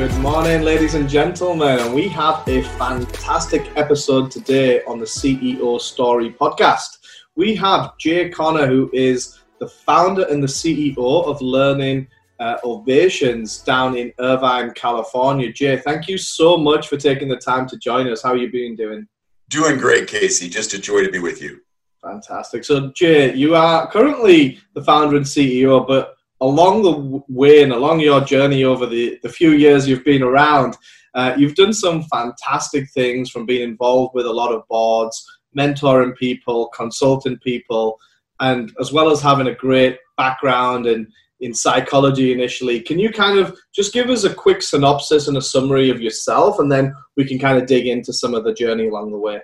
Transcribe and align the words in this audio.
Good 0.00 0.16
morning, 0.20 0.62
ladies 0.62 0.94
and 0.94 1.06
gentlemen, 1.06 1.78
and 1.78 1.94
we 1.94 2.08
have 2.08 2.48
a 2.48 2.62
fantastic 2.62 3.70
episode 3.76 4.30
today 4.30 4.82
on 4.84 4.98
the 4.98 5.04
CEO 5.04 5.78
Story 5.78 6.30
podcast. 6.30 6.96
We 7.36 7.54
have 7.56 7.98
Jay 7.98 8.30
Connor, 8.30 8.66
who 8.66 8.88
is 8.94 9.40
the 9.58 9.68
founder 9.68 10.24
and 10.30 10.42
the 10.42 10.46
CEO 10.46 10.96
of 10.96 11.42
Learning 11.42 12.08
uh, 12.38 12.56
Ovations 12.64 13.58
down 13.58 13.94
in 13.94 14.10
Irvine, 14.18 14.70
California. 14.70 15.52
Jay, 15.52 15.76
thank 15.76 16.08
you 16.08 16.16
so 16.16 16.56
much 16.56 16.88
for 16.88 16.96
taking 16.96 17.28
the 17.28 17.36
time 17.36 17.68
to 17.68 17.76
join 17.76 18.08
us. 18.08 18.22
How 18.22 18.30
are 18.30 18.38
you 18.38 18.50
been 18.50 18.76
doing? 18.76 19.06
Doing 19.50 19.76
great, 19.76 20.08
Casey. 20.08 20.48
Just 20.48 20.72
a 20.72 20.78
joy 20.78 21.04
to 21.04 21.10
be 21.10 21.18
with 21.18 21.42
you. 21.42 21.60
Fantastic. 22.02 22.64
So, 22.64 22.90
Jay, 22.92 23.34
you 23.34 23.54
are 23.54 23.86
currently 23.90 24.60
the 24.72 24.82
founder 24.82 25.18
and 25.18 25.26
CEO, 25.26 25.86
but 25.86 26.14
along 26.40 26.82
the 26.82 27.22
way 27.28 27.62
and 27.62 27.72
along 27.72 28.00
your 28.00 28.20
journey 28.20 28.64
over 28.64 28.86
the, 28.86 29.18
the 29.22 29.28
few 29.28 29.50
years 29.50 29.86
you've 29.86 30.04
been 30.04 30.22
around, 30.22 30.76
uh, 31.14 31.34
you've 31.36 31.54
done 31.54 31.72
some 31.72 32.02
fantastic 32.04 32.88
things 32.90 33.30
from 33.30 33.46
being 33.46 33.68
involved 33.68 34.14
with 34.14 34.26
a 34.26 34.32
lot 34.32 34.52
of 34.52 34.66
boards, 34.68 35.22
mentoring 35.56 36.16
people, 36.16 36.68
consulting 36.68 37.38
people, 37.38 37.98
and 38.40 38.72
as 38.80 38.92
well 38.92 39.10
as 39.10 39.20
having 39.20 39.48
a 39.48 39.54
great 39.54 39.98
background 40.16 40.86
in, 40.86 41.06
in 41.40 41.52
psychology 41.52 42.32
initially. 42.32 42.80
Can 42.80 42.98
you 42.98 43.10
kind 43.10 43.38
of 43.38 43.58
just 43.74 43.92
give 43.92 44.08
us 44.08 44.24
a 44.24 44.32
quick 44.32 44.62
synopsis 44.62 45.28
and 45.28 45.36
a 45.36 45.42
summary 45.42 45.90
of 45.90 46.00
yourself, 46.00 46.58
and 46.58 46.70
then 46.70 46.94
we 47.16 47.26
can 47.26 47.38
kind 47.38 47.58
of 47.58 47.66
dig 47.66 47.86
into 47.86 48.12
some 48.12 48.34
of 48.34 48.44
the 48.44 48.54
journey 48.54 48.88
along 48.88 49.10
the 49.10 49.18
way? 49.18 49.40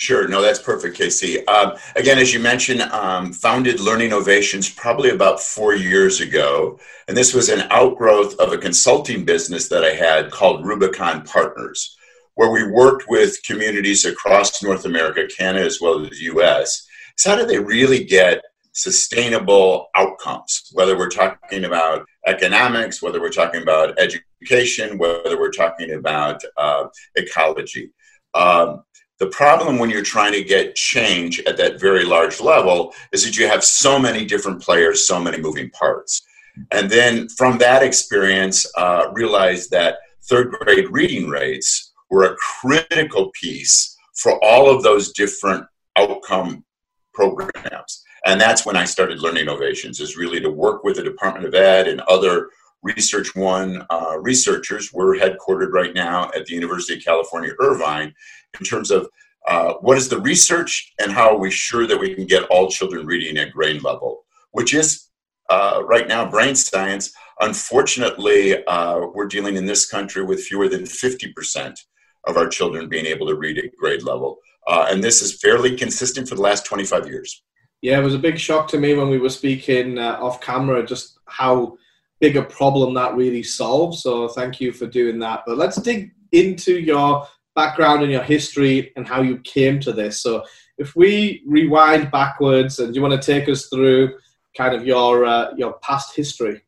Sure. 0.00 0.28
No, 0.28 0.40
that's 0.40 0.60
perfect, 0.60 0.96
Casey. 0.96 1.44
Um, 1.48 1.72
again, 1.96 2.18
as 2.18 2.32
you 2.32 2.38
mentioned, 2.38 2.82
um, 2.82 3.32
founded 3.32 3.80
Learning 3.80 4.12
Ovations 4.12 4.70
probably 4.70 5.10
about 5.10 5.40
four 5.40 5.74
years 5.74 6.20
ago. 6.20 6.78
And 7.08 7.16
this 7.16 7.34
was 7.34 7.48
an 7.48 7.66
outgrowth 7.70 8.38
of 8.38 8.52
a 8.52 8.58
consulting 8.58 9.24
business 9.24 9.66
that 9.70 9.82
I 9.82 9.94
had 9.94 10.30
called 10.30 10.64
Rubicon 10.64 11.24
Partners, 11.24 11.96
where 12.34 12.48
we 12.48 12.70
worked 12.70 13.06
with 13.08 13.42
communities 13.42 14.04
across 14.04 14.62
North 14.62 14.84
America, 14.84 15.26
Canada, 15.36 15.66
as 15.66 15.80
well 15.80 16.00
as 16.04 16.10
the 16.10 16.26
US. 16.26 16.86
So, 17.16 17.30
how 17.30 17.36
do 17.36 17.44
they 17.44 17.58
really 17.58 18.04
get 18.04 18.40
sustainable 18.74 19.88
outcomes, 19.96 20.70
whether 20.74 20.96
we're 20.96 21.10
talking 21.10 21.64
about 21.64 22.06
economics, 22.24 23.02
whether 23.02 23.20
we're 23.20 23.30
talking 23.30 23.62
about 23.62 23.98
education, 23.98 24.96
whether 24.96 25.40
we're 25.40 25.50
talking 25.50 25.94
about 25.94 26.40
uh, 26.56 26.84
ecology? 27.16 27.90
Um, 28.34 28.84
the 29.18 29.26
problem 29.28 29.78
when 29.78 29.90
you're 29.90 30.02
trying 30.02 30.32
to 30.32 30.44
get 30.44 30.76
change 30.76 31.40
at 31.40 31.56
that 31.56 31.80
very 31.80 32.04
large 32.04 32.40
level 32.40 32.94
is 33.12 33.24
that 33.24 33.36
you 33.36 33.48
have 33.48 33.64
so 33.64 33.98
many 33.98 34.24
different 34.24 34.62
players, 34.62 35.06
so 35.06 35.20
many 35.20 35.40
moving 35.40 35.70
parts. 35.70 36.22
And 36.70 36.90
then 36.90 37.28
from 37.28 37.58
that 37.58 37.82
experience, 37.82 38.66
uh, 38.76 39.08
realized 39.12 39.70
that 39.70 39.98
third 40.28 40.52
grade 40.52 40.86
reading 40.90 41.28
rates 41.28 41.92
were 42.10 42.24
a 42.24 42.36
critical 42.36 43.30
piece 43.40 43.96
for 44.14 44.42
all 44.42 44.70
of 44.70 44.82
those 44.82 45.12
different 45.12 45.64
outcome 45.96 46.64
programs. 47.14 48.04
And 48.26 48.40
that's 48.40 48.66
when 48.66 48.76
I 48.76 48.84
started 48.84 49.20
Learning 49.20 49.48
Ovations, 49.48 50.00
is 50.00 50.16
really 50.16 50.40
to 50.40 50.50
work 50.50 50.84
with 50.84 50.96
the 50.96 51.02
Department 51.02 51.46
of 51.46 51.54
Ed 51.54 51.88
and 51.88 52.00
other 52.02 52.50
Research 52.82 53.34
One 53.34 53.84
uh, 53.90 54.18
researchers. 54.20 54.92
We're 54.92 55.16
headquartered 55.16 55.72
right 55.72 55.94
now 55.94 56.30
at 56.34 56.46
the 56.46 56.54
University 56.54 56.94
of 56.94 57.04
California, 57.04 57.52
Irvine, 57.60 58.14
in 58.58 58.64
terms 58.64 58.90
of 58.90 59.08
uh, 59.46 59.74
what 59.80 59.96
is 59.96 60.08
the 60.08 60.20
research 60.20 60.92
and 61.00 61.10
how 61.10 61.30
are 61.30 61.38
we 61.38 61.50
sure 61.50 61.86
that 61.86 61.98
we 61.98 62.14
can 62.14 62.26
get 62.26 62.44
all 62.44 62.68
children 62.68 63.06
reading 63.06 63.38
at 63.38 63.52
grade 63.52 63.82
level, 63.82 64.24
which 64.52 64.74
is 64.74 65.08
uh, 65.48 65.82
right 65.84 66.08
now 66.08 66.28
brain 66.28 66.54
science. 66.54 67.12
Unfortunately, 67.40 68.64
uh, 68.66 69.00
we're 69.14 69.26
dealing 69.26 69.56
in 69.56 69.64
this 69.64 69.88
country 69.88 70.22
with 70.22 70.42
fewer 70.42 70.68
than 70.68 70.82
50% 70.82 71.78
of 72.26 72.36
our 72.36 72.48
children 72.48 72.88
being 72.88 73.06
able 73.06 73.26
to 73.26 73.36
read 73.36 73.58
at 73.58 73.74
grade 73.76 74.02
level. 74.02 74.38
Uh, 74.66 74.86
and 74.90 75.02
this 75.02 75.22
is 75.22 75.40
fairly 75.40 75.76
consistent 75.76 76.28
for 76.28 76.34
the 76.34 76.42
last 76.42 76.66
25 76.66 77.06
years. 77.06 77.42
Yeah, 77.80 77.98
it 77.98 78.02
was 78.02 78.14
a 78.14 78.18
big 78.18 78.38
shock 78.38 78.68
to 78.68 78.78
me 78.78 78.94
when 78.94 79.08
we 79.08 79.18
were 79.18 79.30
speaking 79.30 79.98
uh, 79.98 80.18
off 80.20 80.40
camera 80.40 80.84
just 80.84 81.18
how 81.26 81.76
big 82.20 82.36
a 82.36 82.42
problem 82.42 82.94
that 82.94 83.14
really 83.14 83.42
solves. 83.42 84.02
So 84.02 84.28
thank 84.28 84.60
you 84.60 84.72
for 84.72 84.86
doing 84.86 85.18
that. 85.20 85.44
But 85.46 85.56
let's 85.56 85.80
dig 85.80 86.12
into 86.32 86.78
your 86.78 87.26
background 87.54 88.02
and 88.02 88.12
your 88.12 88.22
history 88.22 88.92
and 88.96 89.06
how 89.06 89.22
you 89.22 89.38
came 89.38 89.80
to 89.80 89.92
this. 89.92 90.20
So, 90.22 90.44
if 90.78 90.94
we 90.94 91.42
rewind 91.44 92.12
backwards, 92.12 92.78
and 92.78 92.94
you 92.94 93.02
want 93.02 93.20
to 93.20 93.32
take 93.32 93.48
us 93.48 93.66
through 93.66 94.14
kind 94.56 94.74
of 94.74 94.86
your 94.86 95.24
uh, 95.24 95.54
your 95.56 95.74
past 95.80 96.14
history? 96.14 96.62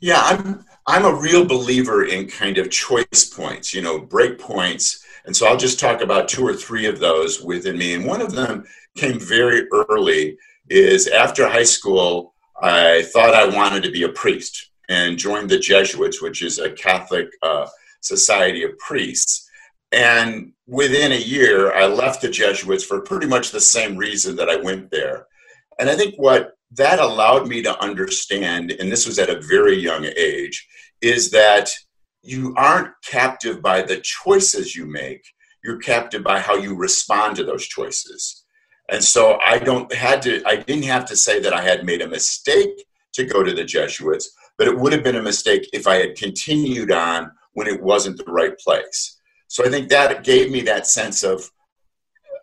Yeah, 0.00 0.20
I'm 0.20 0.64
I'm 0.86 1.04
a 1.04 1.14
real 1.14 1.44
believer 1.44 2.04
in 2.04 2.28
kind 2.28 2.58
of 2.58 2.70
choice 2.70 3.24
points, 3.24 3.74
you 3.74 3.82
know, 3.82 4.00
break 4.00 4.38
points. 4.38 5.02
And 5.24 5.34
so 5.34 5.46
I'll 5.46 5.56
just 5.56 5.80
talk 5.80 6.02
about 6.02 6.28
two 6.28 6.46
or 6.46 6.52
three 6.52 6.86
of 6.86 6.98
those 6.98 7.40
within 7.40 7.78
me. 7.78 7.94
And 7.94 8.04
one 8.04 8.20
of 8.20 8.32
them 8.32 8.64
came 8.96 9.18
very 9.18 9.66
early 9.72 10.36
is 10.68 11.08
after 11.08 11.48
high 11.48 11.64
school, 11.64 12.33
I 12.64 13.02
thought 13.02 13.34
I 13.34 13.46
wanted 13.46 13.82
to 13.82 13.90
be 13.90 14.04
a 14.04 14.08
priest 14.08 14.70
and 14.88 15.18
joined 15.18 15.50
the 15.50 15.58
Jesuits, 15.58 16.22
which 16.22 16.42
is 16.42 16.58
a 16.58 16.72
Catholic 16.72 17.28
uh, 17.42 17.66
society 18.00 18.64
of 18.64 18.78
priests. 18.78 19.46
And 19.92 20.52
within 20.66 21.12
a 21.12 21.16
year, 21.16 21.74
I 21.74 21.84
left 21.84 22.22
the 22.22 22.30
Jesuits 22.30 22.82
for 22.82 23.02
pretty 23.02 23.26
much 23.26 23.50
the 23.50 23.60
same 23.60 23.98
reason 23.98 24.34
that 24.36 24.48
I 24.48 24.56
went 24.56 24.90
there. 24.90 25.26
And 25.78 25.90
I 25.90 25.94
think 25.94 26.14
what 26.16 26.54
that 26.70 27.00
allowed 27.00 27.48
me 27.48 27.60
to 27.62 27.82
understand, 27.82 28.70
and 28.72 28.90
this 28.90 29.06
was 29.06 29.18
at 29.18 29.28
a 29.28 29.42
very 29.42 29.76
young 29.76 30.06
age, 30.16 30.66
is 31.02 31.30
that 31.32 31.70
you 32.22 32.54
aren't 32.56 32.94
captive 33.04 33.60
by 33.60 33.82
the 33.82 33.98
choices 33.98 34.74
you 34.74 34.86
make, 34.86 35.22
you're 35.62 35.80
captive 35.80 36.24
by 36.24 36.40
how 36.40 36.54
you 36.54 36.74
respond 36.74 37.36
to 37.36 37.44
those 37.44 37.66
choices. 37.66 38.43
And 38.90 39.02
so 39.02 39.38
I 39.44 39.58
don't 39.58 39.92
had 39.92 40.22
to 40.22 40.42
I 40.46 40.56
didn't 40.56 40.84
have 40.84 41.04
to 41.06 41.16
say 41.16 41.40
that 41.40 41.54
I 41.54 41.62
had 41.62 41.84
made 41.84 42.02
a 42.02 42.08
mistake 42.08 42.86
to 43.14 43.24
go 43.24 43.42
to 43.42 43.52
the 43.52 43.64
Jesuits, 43.64 44.34
but 44.58 44.68
it 44.68 44.78
would 44.78 44.92
have 44.92 45.02
been 45.02 45.16
a 45.16 45.22
mistake 45.22 45.68
if 45.72 45.86
I 45.86 45.96
had 45.96 46.16
continued 46.16 46.90
on 46.90 47.30
when 47.54 47.66
it 47.66 47.82
wasn't 47.82 48.18
the 48.18 48.30
right 48.30 48.58
place. 48.58 49.20
So 49.48 49.64
I 49.64 49.68
think 49.68 49.88
that 49.88 50.24
gave 50.24 50.50
me 50.50 50.62
that 50.62 50.86
sense 50.86 51.22
of 51.22 51.50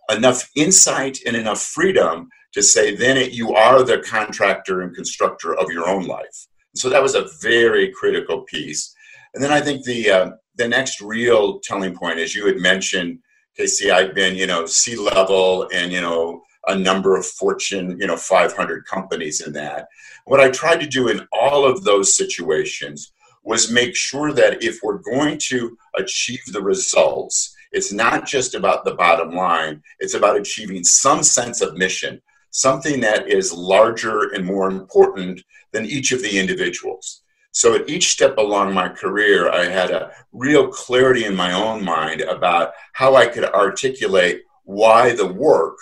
enough 0.10 0.50
insight 0.56 1.20
and 1.26 1.36
enough 1.36 1.62
freedom 1.62 2.30
to 2.54 2.62
say, 2.62 2.96
then 2.96 3.18
it, 3.18 3.34
you 3.34 3.54
are 3.54 3.84
the 3.84 4.00
contractor 4.00 4.82
and 4.82 4.96
constructor 4.96 5.58
of 5.58 5.70
your 5.70 5.88
own 5.88 6.06
life. 6.06 6.48
So 6.76 6.90
that 6.90 7.02
was 7.02 7.16
a 7.16 7.30
very 7.42 7.92
critical 7.92 8.42
piece. 8.42 8.94
And 9.34 9.44
then 9.44 9.52
I 9.52 9.62
think 9.62 9.86
the 9.86 10.10
uh, 10.10 10.32
the 10.56 10.68
next 10.68 11.02
real 11.02 11.60
telling 11.60 11.96
point, 11.96 12.20
as 12.20 12.36
you 12.36 12.46
had 12.46 12.58
mentioned, 12.58 13.20
Casey, 13.58 13.92
I've 13.92 14.16
been 14.16 14.36
you 14.36 14.48
know 14.48 14.66
C 14.66 14.96
level 14.96 15.68
and 15.74 15.92
you 15.92 16.02
know 16.02 16.42
a 16.68 16.76
number 16.76 17.16
of 17.16 17.26
Fortune 17.26 17.98
you 18.00 18.08
know 18.08 18.18
500 18.18 18.86
companies 18.86 19.42
in 19.42 19.54
that. 19.54 19.88
What 20.26 20.40
I 20.40 20.50
tried 20.50 20.80
to 20.82 20.88
do 20.88 21.10
in 21.10 21.28
all 21.32 21.66
of 21.66 21.84
those 21.84 22.16
situations 22.16 23.12
was 23.44 23.72
make 23.72 23.96
sure 23.96 24.34
that 24.34 24.64
if 24.64 24.80
we're 24.84 25.00
going 25.00 25.38
to 25.50 25.78
achieve 25.96 26.44
the 26.48 26.62
results, 26.62 27.56
it's 27.72 27.92
not 27.92 28.26
just 28.26 28.54
about 28.54 28.86
the 28.86 28.94
bottom 28.96 29.32
line, 29.32 29.82
it's 30.00 30.14
about 30.14 30.38
achieving 30.38 30.84
some 30.84 31.24
sense 31.24 31.62
of 31.62 31.76
mission, 31.76 32.22
something 32.52 33.00
that 33.02 33.28
is 33.28 33.54
larger 33.54 34.34
and 34.34 34.46
more 34.46 34.70
important 34.70 35.42
than 35.72 35.86
each 35.86 36.12
of 36.12 36.22
the 36.22 36.38
individuals. 36.38 37.21
So 37.52 37.76
at 37.76 37.90
each 37.90 38.10
step 38.10 38.38
along 38.38 38.74
my 38.74 38.90
career, 38.90 39.52
I 39.52 39.66
had 39.66 39.92
a 39.92 40.12
real 40.32 40.68
clarity 40.68 41.26
in 41.26 41.36
my 41.36 41.52
own 41.52 41.84
mind 41.84 42.22
about 42.22 42.74
how 42.94 43.16
I 43.16 43.28
could 43.28 43.46
articulate 43.46 44.44
why 44.64 45.14
the 45.14 45.32
work 45.32 45.78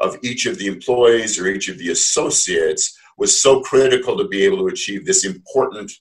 of 0.00 0.16
each 0.22 0.46
of 0.46 0.58
the 0.58 0.66
employees 0.66 1.38
or 1.38 1.46
each 1.46 1.68
of 1.68 1.78
the 1.78 1.90
associates 1.90 2.98
was 3.18 3.42
so 3.42 3.60
critical 3.60 4.16
to 4.16 4.26
be 4.26 4.44
able 4.44 4.58
to 4.58 4.68
achieve 4.68 5.04
this 5.04 5.24
important 5.24 5.92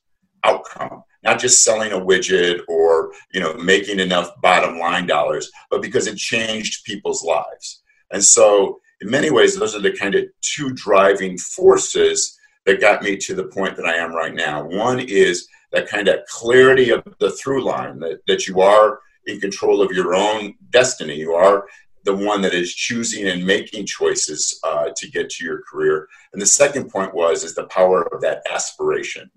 outcome. 0.43 1.03
Not 1.23 1.39
just 1.39 1.63
selling 1.63 1.91
a 1.91 1.99
widget 1.99 2.61
or 2.67 3.11
you 3.33 3.41
know 3.41 3.53
making 3.55 3.99
enough 3.99 4.29
bottom 4.41 4.79
line 4.79 5.05
dollars 5.05 5.51
but 5.69 5.81
because 5.81 6.07
it 6.07 6.17
changed 6.17 6.83
people's 6.85 7.23
lives. 7.23 7.83
And 8.11 8.23
so 8.23 8.79
in 9.01 9.09
many 9.09 9.29
ways 9.29 9.57
those 9.57 9.75
are 9.75 9.81
the 9.81 9.91
kind 9.91 10.15
of 10.15 10.25
two 10.41 10.71
driving 10.71 11.37
forces 11.37 12.39
that 12.65 12.81
got 12.81 13.01
me 13.03 13.17
to 13.17 13.33
the 13.33 13.45
point 13.45 13.75
that 13.75 13.85
i 13.85 13.95
am 13.95 14.13
right 14.13 14.33
now. 14.33 14.63
One 14.63 14.99
is 14.99 15.47
that 15.71 15.87
kind 15.87 16.07
of 16.07 16.19
clarity 16.27 16.91
of 16.91 17.03
the 17.19 17.31
through 17.31 17.63
line 17.63 17.99
that, 17.99 18.19
that 18.27 18.47
you 18.47 18.61
are 18.61 18.99
in 19.27 19.39
control 19.39 19.81
of 19.81 19.91
your 19.91 20.15
own 20.15 20.55
destiny. 20.69 21.15
You 21.15 21.33
are 21.33 21.65
the 22.03 22.15
one 22.15 22.41
that 22.41 22.53
is 22.53 22.73
choosing 22.73 23.27
and 23.27 23.45
making 23.45 23.85
choices 23.85 24.59
uh, 24.63 24.89
to 24.95 25.09
get 25.09 25.29
to 25.29 25.45
your 25.45 25.61
career. 25.63 26.07
And 26.33 26.41
the 26.41 26.47
second 26.47 26.89
point 26.89 27.13
was 27.13 27.43
is 27.43 27.55
the 27.55 27.65
power 27.65 28.03
of 28.13 28.21
that 28.21 28.41
aspiration 28.51 29.29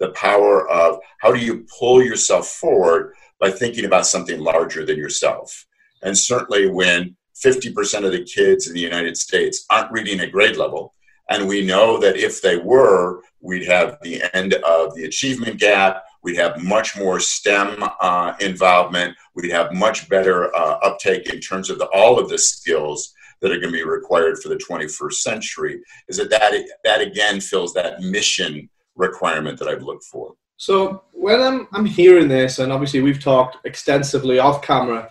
the 0.00 0.10
power 0.10 0.68
of 0.68 0.98
how 1.18 1.30
do 1.30 1.38
you 1.38 1.66
pull 1.78 2.02
yourself 2.02 2.48
forward 2.48 3.12
by 3.38 3.50
thinking 3.50 3.84
about 3.84 4.06
something 4.06 4.40
larger 4.40 4.84
than 4.84 4.96
yourself. 4.96 5.66
And 6.02 6.16
certainly 6.16 6.68
when 6.68 7.16
50% 7.44 8.04
of 8.04 8.12
the 8.12 8.24
kids 8.24 8.66
in 8.66 8.74
the 8.74 8.80
United 8.80 9.16
States 9.16 9.64
aren't 9.70 9.92
reading 9.92 10.20
at 10.20 10.32
grade 10.32 10.56
level, 10.56 10.94
and 11.30 11.48
we 11.48 11.64
know 11.64 11.98
that 11.98 12.16
if 12.16 12.42
they 12.42 12.56
were, 12.58 13.22
we'd 13.40 13.66
have 13.66 13.98
the 14.02 14.22
end 14.34 14.54
of 14.54 14.94
the 14.94 15.04
achievement 15.04 15.58
gap, 15.58 16.02
We'd 16.22 16.36
have 16.36 16.62
much 16.62 16.98
more 16.98 17.18
STEM 17.18 17.82
uh, 18.00 18.34
involvement. 18.40 19.16
We'd 19.34 19.50
have 19.50 19.72
much 19.72 20.08
better 20.08 20.54
uh, 20.54 20.78
uptake 20.82 21.32
in 21.32 21.40
terms 21.40 21.70
of 21.70 21.78
the, 21.78 21.86
all 21.86 22.18
of 22.18 22.28
the 22.28 22.38
skills 22.38 23.14
that 23.40 23.50
are 23.50 23.58
going 23.58 23.72
to 23.72 23.78
be 23.78 23.84
required 23.84 24.38
for 24.38 24.50
the 24.50 24.56
21st 24.56 25.14
century. 25.14 25.80
Is 26.08 26.18
that 26.18 26.30
that, 26.30 26.52
that 26.84 27.00
again 27.00 27.40
fills 27.40 27.72
that 27.74 28.02
mission 28.02 28.68
requirement 28.96 29.58
that 29.58 29.68
I've 29.68 29.82
looked 29.82 30.04
for. 30.04 30.34
So 30.58 31.04
when 31.12 31.40
I'm, 31.40 31.68
I'm 31.72 31.86
hearing 31.86 32.28
this, 32.28 32.58
and 32.58 32.70
obviously 32.70 33.00
we've 33.00 33.22
talked 33.22 33.56
extensively 33.64 34.38
off 34.38 34.60
camera, 34.60 35.08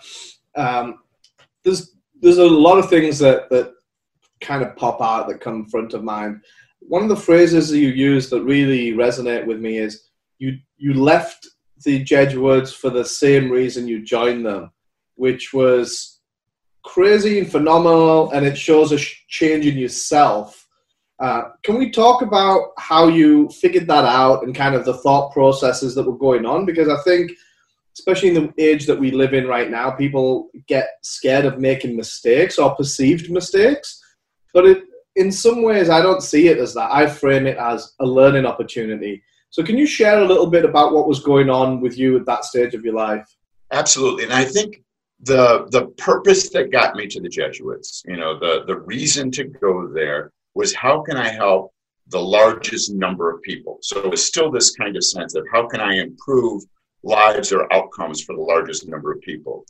um, 0.54 1.00
there's 1.64 1.96
there's 2.22 2.38
a 2.38 2.46
lot 2.46 2.78
of 2.78 2.90
things 2.90 3.18
that, 3.18 3.48
that 3.48 3.72
kind 4.40 4.62
of 4.62 4.76
pop 4.76 5.00
out 5.00 5.28
that 5.28 5.40
come 5.40 5.66
front 5.66 5.94
of 5.94 6.04
mind. 6.04 6.40
One 6.80 7.02
of 7.02 7.08
the 7.08 7.16
phrases 7.16 7.68
that 7.70 7.78
you 7.78 7.88
use 7.88 8.30
that 8.30 8.42
really 8.42 8.92
resonate 8.92 9.46
with 9.46 9.60
me 9.60 9.78
is 9.78 10.08
you 10.38 10.58
you 10.78 10.94
left 10.94 11.46
the 11.84 12.02
Jesuits 12.02 12.72
for 12.72 12.90
the 12.90 13.04
same 13.04 13.50
reason 13.50 13.88
you 13.88 14.04
joined 14.04 14.44
them, 14.44 14.70
which 15.16 15.52
was 15.52 16.20
crazy 16.84 17.38
and 17.38 17.50
phenomenal, 17.50 18.30
and 18.32 18.46
it 18.46 18.56
shows 18.56 18.92
a 18.92 18.98
change 19.28 19.66
in 19.66 19.76
yourself. 19.76 20.66
Uh, 21.20 21.42
can 21.62 21.78
we 21.78 21.90
talk 21.90 22.22
about 22.22 22.70
how 22.78 23.08
you 23.08 23.48
figured 23.50 23.86
that 23.86 24.04
out 24.04 24.42
and 24.42 24.54
kind 24.54 24.74
of 24.74 24.86
the 24.86 24.96
thought 24.98 25.32
processes 25.32 25.94
that 25.94 26.06
were 26.06 26.16
going 26.16 26.46
on? 26.46 26.64
Because 26.64 26.88
I 26.88 26.96
think, 27.02 27.30
especially 27.98 28.30
in 28.30 28.34
the 28.34 28.52
age 28.56 28.86
that 28.86 28.98
we 28.98 29.10
live 29.10 29.34
in 29.34 29.46
right 29.46 29.70
now, 29.70 29.90
people 29.90 30.48
get 30.66 30.88
scared 31.02 31.44
of 31.44 31.58
making 31.58 31.96
mistakes 31.96 32.58
or 32.58 32.74
perceived 32.74 33.30
mistakes. 33.30 34.02
But 34.52 34.66
it, 34.66 34.84
in 35.16 35.30
some 35.32 35.62
ways, 35.62 35.88
I 35.90 36.02
don't 36.02 36.22
see 36.22 36.48
it 36.48 36.58
as 36.58 36.74
that. 36.74 36.92
I 36.92 37.06
frame 37.06 37.46
it 37.46 37.56
as 37.56 37.94
a 38.00 38.06
learning 38.06 38.46
opportunity. 38.46 39.22
So, 39.50 39.62
can 39.62 39.76
you 39.76 39.86
share 39.86 40.20
a 40.20 40.26
little 40.26 40.46
bit 40.46 40.64
about 40.64 40.92
what 40.92 41.08
was 41.08 41.20
going 41.20 41.50
on 41.50 41.80
with 41.80 41.98
you 41.98 42.16
at 42.16 42.26
that 42.26 42.44
stage 42.44 42.74
of 42.74 42.84
your 42.84 42.94
life? 42.94 43.26
Absolutely. 43.72 44.24
And 44.24 44.32
I 44.32 44.44
think 44.44 44.82
the 45.22 45.68
the 45.70 45.86
purpose 45.98 46.50
that 46.50 46.72
got 46.72 46.94
me 46.96 47.06
to 47.08 47.20
the 47.20 47.28
Jesuits, 47.28 48.02
you 48.06 48.16
know, 48.16 48.38
the 48.38 48.64
the 48.66 48.78
reason 48.80 49.30
to 49.32 49.44
go 49.44 49.88
there 49.92 50.32
was 50.54 50.74
how 50.74 51.02
can 51.02 51.16
I 51.16 51.28
help 51.28 51.72
the 52.08 52.20
largest 52.20 52.92
number 52.92 53.30
of 53.30 53.42
people? 53.42 53.78
So 53.82 54.00
it 54.00 54.10
was 54.10 54.24
still 54.24 54.50
this 54.50 54.74
kind 54.74 54.96
of 54.96 55.04
sense 55.04 55.34
of 55.34 55.44
how 55.52 55.66
can 55.68 55.80
I 55.80 55.94
improve 55.94 56.62
lives 57.02 57.52
or 57.52 57.72
outcomes 57.72 58.22
for 58.22 58.34
the 58.34 58.42
largest 58.42 58.88
number 58.88 59.12
of 59.12 59.20
people. 59.20 59.64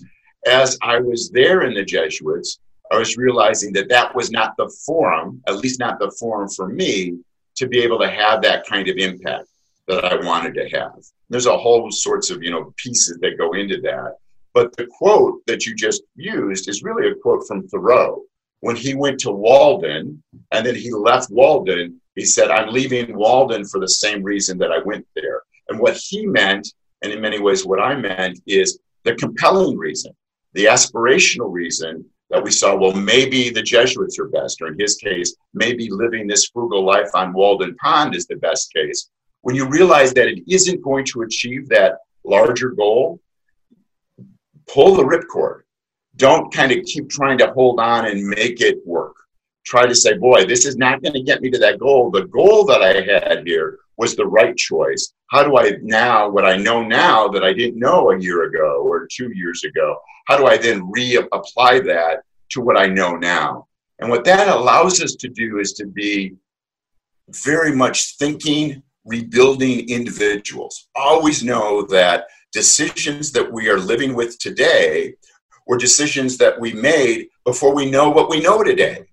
As 0.46 0.78
I 0.82 0.98
was 1.00 1.30
there 1.30 1.62
in 1.62 1.74
the 1.74 1.84
Jesuits, 1.84 2.60
I 2.90 2.98
was 2.98 3.16
realizing 3.16 3.72
that 3.74 3.88
that 3.88 4.14
was 4.14 4.30
not 4.30 4.56
the 4.56 4.68
forum, 4.84 5.42
at 5.46 5.58
least 5.58 5.78
not 5.78 5.98
the 5.98 6.10
forum 6.18 6.48
for 6.48 6.68
me, 6.68 7.18
to 7.56 7.68
be 7.68 7.80
able 7.80 7.98
to 8.00 8.10
have 8.10 8.42
that 8.42 8.66
kind 8.66 8.88
of 8.88 8.96
impact 8.96 9.46
that 9.86 10.04
I 10.04 10.16
wanted 10.24 10.54
to 10.54 10.68
have. 10.70 10.98
There's 11.28 11.46
a 11.46 11.56
whole 11.56 11.90
sorts 11.90 12.30
of 12.30 12.42
you 12.42 12.50
know 12.50 12.72
pieces 12.76 13.18
that 13.20 13.38
go 13.38 13.52
into 13.52 13.80
that. 13.82 14.16
But 14.52 14.76
the 14.76 14.86
quote 14.86 15.40
that 15.46 15.66
you 15.66 15.74
just 15.76 16.02
used 16.16 16.68
is 16.68 16.82
really 16.82 17.08
a 17.08 17.14
quote 17.14 17.46
from 17.46 17.68
Thoreau. 17.68 18.22
When 18.60 18.76
he 18.76 18.94
went 18.94 19.20
to 19.20 19.30
Walden 19.30 20.22
and 20.50 20.66
then 20.66 20.74
he 20.74 20.90
left 20.90 21.30
Walden, 21.30 22.00
he 22.16 22.24
said, 22.24 22.50
I'm 22.50 22.72
leaving 22.72 23.16
Walden 23.16 23.64
for 23.64 23.80
the 23.80 23.88
same 23.88 24.22
reason 24.22 24.58
that 24.58 24.72
I 24.72 24.82
went 24.84 25.06
there. 25.14 25.42
And 25.68 25.78
what 25.78 25.96
he 25.96 26.26
meant, 26.26 26.74
and 27.02 27.12
in 27.12 27.20
many 27.20 27.38
ways 27.38 27.64
what 27.64 27.80
I 27.80 27.94
meant, 27.94 28.40
is 28.46 28.80
the 29.04 29.14
compelling 29.14 29.78
reason, 29.78 30.12
the 30.52 30.64
aspirational 30.64 31.50
reason 31.50 32.04
that 32.30 32.42
we 32.42 32.50
saw, 32.50 32.76
well, 32.76 32.92
maybe 32.92 33.50
the 33.50 33.62
Jesuits 33.62 34.18
are 34.18 34.28
best, 34.28 34.62
or 34.62 34.68
in 34.68 34.78
his 34.78 34.96
case, 34.96 35.34
maybe 35.52 35.88
living 35.90 36.26
this 36.26 36.46
frugal 36.46 36.84
life 36.84 37.10
on 37.14 37.32
Walden 37.32 37.74
Pond 37.76 38.14
is 38.14 38.26
the 38.26 38.36
best 38.36 38.72
case. 38.72 39.10
When 39.42 39.56
you 39.56 39.66
realize 39.66 40.14
that 40.14 40.28
it 40.28 40.42
isn't 40.48 40.82
going 40.82 41.04
to 41.06 41.22
achieve 41.22 41.68
that 41.68 41.98
larger 42.24 42.70
goal, 42.70 43.20
pull 44.68 44.94
the 44.94 45.02
ripcord. 45.02 45.62
Don't 46.16 46.52
kind 46.52 46.70
of 46.70 46.84
keep 46.84 47.08
trying 47.08 47.38
to 47.38 47.50
hold 47.52 47.80
on 47.80 48.06
and 48.06 48.26
make 48.26 48.60
it 48.60 48.78
work. 48.86 49.16
Try 49.64 49.86
to 49.86 49.94
say, 49.94 50.16
boy, 50.16 50.44
this 50.44 50.66
is 50.66 50.76
not 50.76 51.02
going 51.02 51.14
to 51.14 51.22
get 51.22 51.40
me 51.40 51.50
to 51.50 51.58
that 51.58 51.78
goal. 51.78 52.10
The 52.10 52.26
goal 52.26 52.64
that 52.66 52.82
I 52.82 53.00
had 53.00 53.46
here 53.46 53.78
was 53.96 54.14
the 54.14 54.26
right 54.26 54.56
choice. 54.56 55.12
How 55.30 55.44
do 55.44 55.56
I 55.56 55.78
now, 55.80 56.28
what 56.28 56.44
I 56.44 56.56
know 56.56 56.82
now 56.82 57.28
that 57.28 57.44
I 57.44 57.52
didn't 57.52 57.78
know 57.78 58.10
a 58.10 58.20
year 58.20 58.44
ago 58.44 58.82
or 58.84 59.06
two 59.06 59.30
years 59.32 59.62
ago, 59.62 59.96
how 60.26 60.36
do 60.36 60.46
I 60.46 60.56
then 60.56 60.90
reapply 60.90 61.84
that 61.86 62.22
to 62.50 62.60
what 62.60 62.76
I 62.76 62.86
know 62.86 63.14
now? 63.14 63.68
And 64.00 64.10
what 64.10 64.24
that 64.24 64.48
allows 64.48 65.00
us 65.00 65.14
to 65.14 65.28
do 65.28 65.60
is 65.60 65.72
to 65.74 65.86
be 65.86 66.34
very 67.28 67.72
much 67.72 68.16
thinking, 68.16 68.82
rebuilding 69.04 69.88
individuals. 69.88 70.88
Always 70.96 71.44
know 71.44 71.82
that 71.86 72.26
decisions 72.52 73.30
that 73.32 73.52
we 73.52 73.68
are 73.68 73.78
living 73.78 74.14
with 74.14 74.36
today 74.40 75.14
were 75.68 75.78
decisions 75.78 76.38
that 76.38 76.58
we 76.58 76.72
made 76.72 77.28
before 77.44 77.72
we 77.72 77.88
know 77.88 78.10
what 78.10 78.28
we 78.28 78.40
know 78.40 78.64
today. 78.64 79.04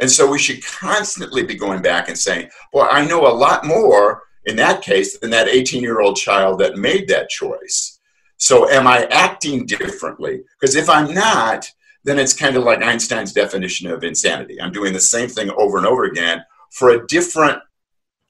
And 0.00 0.10
so 0.10 0.28
we 0.28 0.38
should 0.40 0.64
constantly 0.64 1.44
be 1.44 1.54
going 1.54 1.80
back 1.80 2.08
and 2.08 2.18
saying, 2.18 2.48
well, 2.72 2.88
I 2.90 3.06
know 3.06 3.28
a 3.28 3.32
lot 3.32 3.64
more 3.64 4.22
in 4.50 4.56
that 4.56 4.82
case 4.82 5.18
than 5.18 5.30
that 5.30 5.48
18 5.48 5.82
year 5.82 6.00
old 6.00 6.16
child 6.16 6.58
that 6.60 6.76
made 6.76 7.08
that 7.08 7.30
choice. 7.30 8.00
So 8.36 8.68
am 8.68 8.86
I 8.86 9.04
acting 9.10 9.66
differently? 9.66 10.42
Because 10.58 10.74
if 10.74 10.90
I'm 10.90 11.14
not, 11.14 11.70
then 12.04 12.18
it's 12.18 12.32
kind 12.32 12.56
of 12.56 12.64
like 12.64 12.82
Einstein's 12.82 13.32
definition 13.32 13.90
of 13.90 14.02
insanity. 14.02 14.60
I'm 14.60 14.72
doing 14.72 14.92
the 14.92 15.00
same 15.00 15.28
thing 15.28 15.50
over 15.56 15.78
and 15.78 15.86
over 15.86 16.04
again 16.04 16.42
for 16.70 16.90
a 16.90 17.06
different 17.06 17.58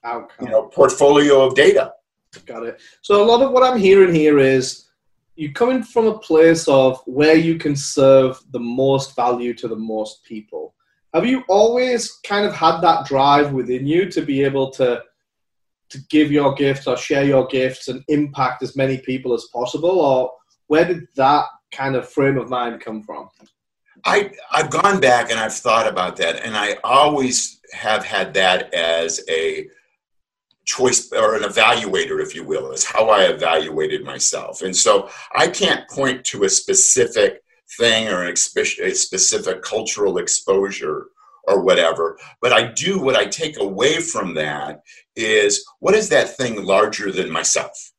outcome, 0.03 0.45
you 0.45 0.51
know, 0.51 0.63
portfolio 0.63 1.41
of 1.41 1.55
data. 1.55 1.93
Got 2.45 2.63
it. 2.63 2.81
So 3.01 3.23
a 3.23 3.25
lot 3.25 3.41
of 3.41 3.51
what 3.51 3.63
I'm 3.63 3.79
hearing 3.79 4.13
here 4.13 4.39
is 4.39 4.87
you're 5.35 5.51
coming 5.53 5.83
from 5.83 6.07
a 6.07 6.17
place 6.19 6.67
of 6.67 7.01
where 7.05 7.35
you 7.35 7.57
can 7.57 7.75
serve 7.75 8.39
the 8.51 8.59
most 8.59 9.15
value 9.15 9.53
to 9.55 9.67
the 9.67 9.75
most 9.75 10.23
people. 10.23 10.75
Have 11.13 11.25
you 11.25 11.43
always 11.49 12.19
kind 12.25 12.45
of 12.45 12.53
had 12.53 12.79
that 12.81 13.05
drive 13.05 13.51
within 13.51 13.85
you 13.85 14.09
to 14.11 14.21
be 14.21 14.43
able 14.43 14.69
to 14.71 15.03
to 15.91 15.99
give 16.09 16.31
your 16.31 16.53
gifts 16.55 16.87
or 16.87 16.97
share 16.97 17.23
your 17.23 17.47
gifts 17.47 17.87
and 17.87 18.03
impact 18.07 18.63
as 18.63 18.75
many 18.75 18.97
people 18.97 19.33
as 19.33 19.47
possible, 19.53 19.99
or 19.99 20.31
where 20.67 20.85
did 20.85 21.07
that 21.15 21.45
kind 21.73 21.95
of 21.95 22.09
frame 22.09 22.37
of 22.37 22.49
mind 22.49 22.81
come 22.81 23.03
from? 23.03 23.29
I 24.05 24.31
I've 24.51 24.69
gone 24.69 24.99
back 24.99 25.29
and 25.29 25.39
I've 25.39 25.53
thought 25.53 25.87
about 25.87 26.15
that, 26.17 26.43
and 26.43 26.55
I 26.55 26.77
always 26.83 27.59
have 27.73 28.03
had 28.03 28.33
that 28.33 28.73
as 28.73 29.21
a 29.29 29.67
choice 30.65 31.11
or 31.11 31.35
an 31.35 31.43
evaluator, 31.43 32.21
if 32.21 32.35
you 32.35 32.43
will, 32.43 32.71
is 32.71 32.83
how 32.83 33.09
I 33.09 33.23
evaluated 33.23 34.03
myself. 34.03 34.61
And 34.61 34.75
so 34.75 35.09
I 35.35 35.47
can't 35.47 35.89
point 35.89 36.23
to 36.25 36.43
a 36.43 36.49
specific 36.49 37.41
thing 37.77 38.07
or 38.09 38.25
a 38.25 38.35
specific 38.35 39.61
cultural 39.61 40.17
exposure 40.17 41.07
or 41.45 41.63
whatever. 41.63 42.17
But 42.41 42.53
I 42.53 42.71
do 42.71 42.99
what 42.99 43.15
I 43.15 43.25
take 43.25 43.59
away 43.59 43.99
from 43.99 44.33
that 44.35 44.81
is 45.15 45.63
what 45.79 45.95
is 45.95 46.09
that 46.09 46.35
thing 46.37 46.63
larger 46.63 47.11
than 47.11 47.29
myself? 47.29 47.91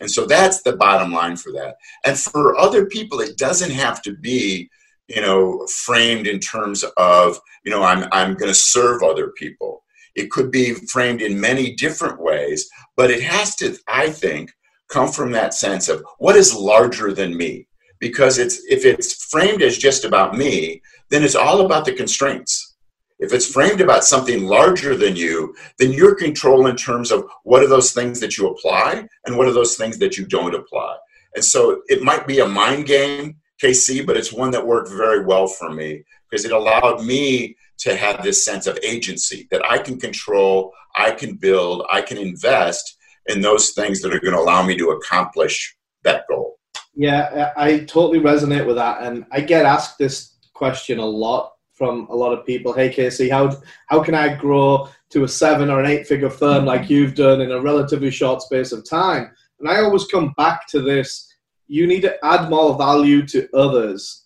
And 0.00 0.10
so 0.10 0.26
that's 0.26 0.62
the 0.62 0.76
bottom 0.76 1.12
line 1.12 1.36
for 1.36 1.52
that. 1.52 1.76
And 2.04 2.18
for 2.18 2.56
other 2.56 2.86
people, 2.86 3.20
it 3.20 3.38
doesn't 3.38 3.70
have 3.70 4.02
to 4.02 4.14
be, 4.14 4.68
you 5.08 5.22
know, 5.22 5.66
framed 5.68 6.26
in 6.26 6.38
terms 6.38 6.84
of, 6.96 7.38
you 7.64 7.70
know, 7.70 7.82
I'm, 7.82 8.06
I'm 8.12 8.34
going 8.34 8.50
to 8.50 8.54
serve 8.54 9.02
other 9.02 9.32
people. 9.38 9.84
It 10.14 10.30
could 10.30 10.50
be 10.50 10.74
framed 10.74 11.22
in 11.22 11.40
many 11.40 11.74
different 11.74 12.20
ways, 12.20 12.68
but 12.96 13.10
it 13.10 13.22
has 13.22 13.54
to, 13.56 13.76
I 13.88 14.10
think, 14.10 14.50
come 14.88 15.08
from 15.10 15.32
that 15.32 15.54
sense 15.54 15.88
of 15.88 16.04
what 16.18 16.36
is 16.36 16.54
larger 16.54 17.12
than 17.12 17.36
me? 17.36 17.66
Because 17.98 18.38
it's 18.38 18.60
if 18.68 18.84
it's 18.84 19.24
framed 19.30 19.62
as 19.62 19.78
just 19.78 20.04
about 20.04 20.36
me, 20.36 20.82
then 21.10 21.22
it's 21.22 21.34
all 21.34 21.64
about 21.64 21.84
the 21.84 21.92
constraints. 21.92 22.75
If 23.18 23.32
it's 23.32 23.50
framed 23.50 23.80
about 23.80 24.04
something 24.04 24.44
larger 24.44 24.96
than 24.96 25.16
you, 25.16 25.54
then 25.78 25.92
you're 25.92 26.14
control 26.14 26.66
in 26.66 26.76
terms 26.76 27.10
of 27.10 27.24
what 27.44 27.62
are 27.62 27.68
those 27.68 27.92
things 27.92 28.20
that 28.20 28.36
you 28.36 28.48
apply 28.48 29.08
and 29.24 29.36
what 29.36 29.48
are 29.48 29.54
those 29.54 29.76
things 29.76 29.98
that 29.98 30.18
you 30.18 30.26
don't 30.26 30.54
apply. 30.54 30.96
And 31.34 31.44
so 31.44 31.82
it 31.88 32.02
might 32.02 32.26
be 32.26 32.40
a 32.40 32.46
mind 32.46 32.86
game, 32.86 33.36
Casey, 33.58 34.02
but 34.04 34.16
it's 34.16 34.32
one 34.32 34.50
that 34.50 34.66
worked 34.66 34.90
very 34.90 35.24
well 35.24 35.46
for 35.46 35.70
me 35.72 36.04
because 36.30 36.44
it 36.44 36.52
allowed 36.52 37.04
me 37.04 37.56
to 37.78 37.96
have 37.96 38.22
this 38.22 38.44
sense 38.44 38.66
of 38.66 38.78
agency 38.82 39.46
that 39.50 39.64
I 39.64 39.78
can 39.78 39.98
control, 39.98 40.72
I 40.94 41.10
can 41.12 41.36
build, 41.36 41.84
I 41.90 42.02
can 42.02 42.18
invest 42.18 42.96
in 43.26 43.40
those 43.40 43.70
things 43.70 44.00
that 44.02 44.14
are 44.14 44.20
going 44.20 44.34
to 44.34 44.40
allow 44.40 44.62
me 44.64 44.76
to 44.76 44.90
accomplish 44.90 45.76
that 46.04 46.24
goal. 46.28 46.58
Yeah, 46.94 47.52
I 47.56 47.80
totally 47.80 48.20
resonate 48.20 48.66
with 48.66 48.76
that. 48.76 49.02
And 49.02 49.26
I 49.30 49.40
get 49.40 49.66
asked 49.66 49.98
this 49.98 50.36
question 50.54 50.98
a 50.98 51.04
lot 51.04 51.52
from 51.76 52.08
a 52.10 52.14
lot 52.16 52.32
of 52.32 52.44
people. 52.44 52.72
Hey, 52.72 52.90
Casey, 52.90 53.28
how, 53.28 53.56
how 53.86 54.02
can 54.02 54.14
I 54.14 54.34
grow 54.34 54.88
to 55.10 55.24
a 55.24 55.28
seven 55.28 55.70
or 55.70 55.80
an 55.80 55.86
eight 55.86 56.06
figure 56.06 56.30
firm 56.30 56.64
like 56.64 56.82
mm-hmm. 56.82 56.92
you've 56.92 57.14
done 57.14 57.40
in 57.40 57.52
a 57.52 57.60
relatively 57.60 58.10
short 58.10 58.42
space 58.42 58.72
of 58.72 58.88
time? 58.88 59.30
And 59.60 59.68
I 59.68 59.80
always 59.80 60.06
come 60.06 60.34
back 60.36 60.66
to 60.68 60.80
this 60.80 61.32
you 61.68 61.86
need 61.86 62.02
to 62.02 62.24
add 62.24 62.48
more 62.48 62.76
value 62.76 63.26
to 63.26 63.48
others. 63.54 64.24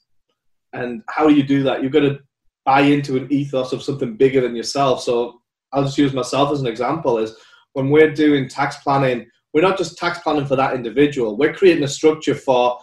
And 0.72 1.02
how 1.08 1.26
do 1.26 1.34
you 1.34 1.42
do 1.42 1.62
that? 1.64 1.82
You've 1.82 1.92
got 1.92 2.00
to 2.00 2.20
buy 2.64 2.82
into 2.82 3.16
an 3.16 3.32
ethos 3.32 3.72
of 3.72 3.82
something 3.82 4.16
bigger 4.16 4.40
than 4.40 4.54
yourself. 4.54 5.02
So 5.02 5.40
I'll 5.72 5.84
just 5.84 5.98
use 5.98 6.12
myself 6.12 6.52
as 6.52 6.60
an 6.60 6.66
example 6.66 7.18
is 7.18 7.34
when 7.72 7.90
we're 7.90 8.12
doing 8.12 8.48
tax 8.48 8.76
planning, 8.78 9.26
we're 9.52 9.62
not 9.62 9.78
just 9.78 9.98
tax 9.98 10.18
planning 10.18 10.46
for 10.46 10.56
that 10.56 10.74
individual. 10.74 11.36
We're 11.36 11.54
creating 11.54 11.84
a 11.84 11.88
structure 11.88 12.34
for 12.34 12.78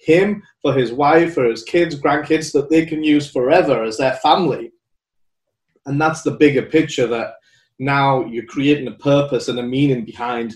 him, 0.00 0.42
for 0.62 0.72
his 0.72 0.92
wife, 0.92 1.34
for 1.34 1.44
his 1.44 1.62
kids, 1.62 2.00
grandkids 2.00 2.52
that 2.52 2.70
they 2.70 2.86
can 2.86 3.04
use 3.04 3.30
forever 3.30 3.82
as 3.82 3.98
their 3.98 4.14
family. 4.14 4.72
And 5.86 6.00
that's 6.00 6.22
the 6.22 6.32
bigger 6.32 6.62
picture 6.62 7.06
that 7.08 7.34
now 7.78 8.24
you're 8.26 8.44
creating 8.44 8.88
a 8.88 8.92
purpose 8.92 9.48
and 9.48 9.58
a 9.58 9.62
meaning 9.62 10.04
behind 10.04 10.54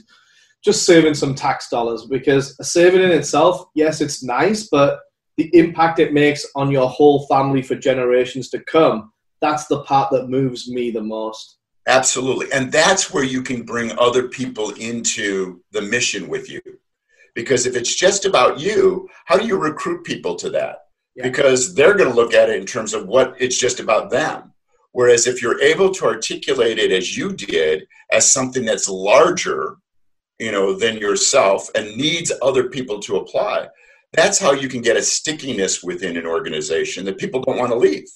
just 0.65 0.87
saving 0.87 1.15
some 1.15 1.35
tax 1.35 1.69
dollars 1.69 2.07
because 2.07 2.57
saving 2.67 3.03
in 3.03 3.11
itself, 3.11 3.67
yes, 3.75 4.01
it's 4.01 4.23
nice, 4.23 4.69
but 4.69 5.01
the 5.37 5.51
impact 5.53 5.99
it 5.99 6.13
makes 6.13 6.47
on 6.55 6.71
your 6.71 6.89
whole 6.89 7.27
family 7.27 7.61
for 7.61 7.75
generations 7.75 8.49
to 8.51 8.61
come, 8.61 9.13
that's 9.41 9.67
the 9.67 9.83
part 9.83 10.11
that 10.13 10.29
moves 10.29 10.71
me 10.71 10.91
the 10.91 11.03
most. 11.03 11.59
Absolutely. 11.87 12.51
And 12.53 12.73
that's 12.73 13.13
where 13.13 13.25
you 13.25 13.43
can 13.43 13.63
bring 13.63 13.93
other 13.99 14.29
people 14.29 14.71
into 14.71 15.61
the 15.73 15.83
mission 15.83 16.29
with 16.29 16.51
you. 16.51 16.61
Because 17.35 17.67
if 17.67 17.77
it's 17.77 17.95
just 17.95 18.25
about 18.25 18.61
you, 18.61 19.09
how 19.25 19.37
do 19.37 19.47
you 19.47 19.59
recruit 19.59 20.05
people 20.05 20.37
to 20.37 20.51
that? 20.51 20.79
Yeah. 21.17 21.25
Because 21.25 21.75
they're 21.75 21.95
going 21.95 22.11
to 22.11 22.17
look 22.17 22.35
at 22.35 22.49
it 22.49 22.61
in 22.61 22.67
terms 22.67 22.95
of 22.95 23.07
what 23.07 23.35
it's 23.39 23.59
just 23.59 23.81
about 23.81 24.11
them. 24.11 24.53
Whereas 24.93 25.27
if 25.27 25.43
you're 25.43 25.61
able 25.61 25.91
to 25.93 26.05
articulate 26.05 26.79
it 26.79 26.93
as 26.93 27.17
you 27.17 27.33
did, 27.33 27.87
as 28.13 28.33
something 28.33 28.65
that's 28.65 28.89
larger, 28.89 29.77
you 30.39 30.53
know, 30.53 30.73
than 30.73 30.99
yourself 30.99 31.69
and 31.75 31.97
needs 31.97 32.31
other 32.43 32.69
people 32.69 33.01
to 33.01 33.17
apply, 33.17 33.69
that's 34.13 34.39
how 34.39 34.53
you 34.53 34.69
can 34.69 34.83
get 34.83 34.97
a 34.97 35.03
stickiness 35.03 35.83
within 35.83 36.17
an 36.17 36.27
organization 36.27 37.05
that 37.05 37.19
people 37.19 37.43
don't 37.43 37.59
want 37.59 37.73
to 37.73 37.79
leave. 37.79 38.07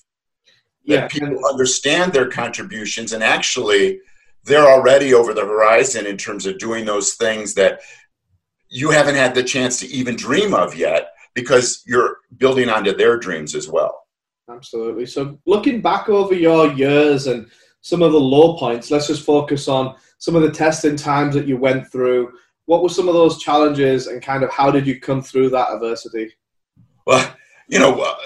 Yeah. 0.85 1.01
That 1.01 1.11
people 1.11 1.45
understand 1.47 2.13
their 2.13 2.29
contributions 2.29 3.13
and 3.13 3.25
actually 3.25 4.01
they're 4.45 4.71
already 4.71 5.15
over 5.15 5.35
the 5.35 5.45
horizon 5.45 6.07
in 6.07 6.17
terms 6.17 6.47
of 6.47 6.59
doing 6.59 6.85
those 6.85 7.15
things 7.15 7.55
that 7.55 7.81
you 8.71 8.91
haven't 8.91 9.15
had 9.15 9.35
the 9.35 9.43
chance 9.43 9.81
to 9.81 9.87
even 9.89 10.17
dream 10.17 10.55
of 10.55 10.75
yet 10.75 11.13
because 11.35 11.83
you're 11.87 12.19
building 12.37 12.69
onto 12.69 12.95
their 12.95 13.17
dreams 13.17 13.55
as 13.55 13.69
well. 13.69 14.07
Absolutely. 14.51 15.07
So, 15.07 15.39
looking 15.47 15.81
back 15.81 16.09
over 16.09 16.35
your 16.35 16.73
years 16.73 17.27
and 17.27 17.49
some 17.81 18.03
of 18.03 18.13
the 18.13 18.21
low 18.21 18.57
points, 18.57 18.91
let's 18.91 19.07
just 19.07 19.25
focus 19.25 19.69
on 19.69 19.95
some 20.19 20.35
of 20.35 20.43
the 20.43 20.51
testing 20.51 20.97
times 20.97 21.35
that 21.35 21.47
you 21.47 21.57
went 21.57 21.91
through. 21.91 22.33
What 22.67 22.83
were 22.83 22.89
some 22.89 23.09
of 23.09 23.15
those 23.15 23.39
challenges 23.39 24.09
and 24.09 24.23
kind 24.23 24.43
of 24.43 24.51
how 24.51 24.71
did 24.71 24.87
you 24.87 25.01
come 25.01 25.23
through 25.23 25.51
that 25.51 25.73
adversity? 25.73 26.33
Well, 27.07 27.35
you 27.69 27.79
know, 27.79 28.01
uh, 28.01 28.17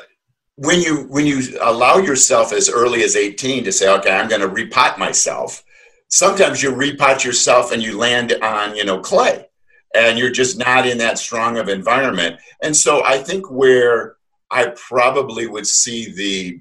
when 0.57 0.81
you 0.81 1.07
when 1.09 1.27
you 1.27 1.43
allow 1.61 1.99
yourself 1.99 2.53
as 2.53 2.69
early 2.69 3.03
as 3.03 3.17
18 3.17 3.65
to 3.65 3.73
say, 3.73 3.93
okay, 3.99 4.13
I'm 4.13 4.29
going 4.29 4.41
to 4.41 4.49
repot 4.49 4.99
myself. 4.99 5.63
Sometimes 6.09 6.63
you 6.63 6.73
repot 6.73 7.25
yourself 7.25 7.73
and 7.73 7.83
you 7.83 7.97
land 7.97 8.33
on, 8.43 8.77
you 8.77 8.85
know, 8.85 9.01
clay 9.01 9.47
and 9.95 10.19
you're 10.19 10.31
just 10.31 10.59
not 10.59 10.87
in 10.87 10.99
that 10.99 11.19
strong 11.19 11.59
of 11.59 11.69
environment. 11.69 12.41
And 12.63 12.77
so 12.77 13.05
I 13.05 13.19
think 13.19 13.51
where 13.51 14.17
I 14.51 14.75
probably 14.77 15.47
would 15.47 15.67
see 15.67 16.13
the 16.13 16.61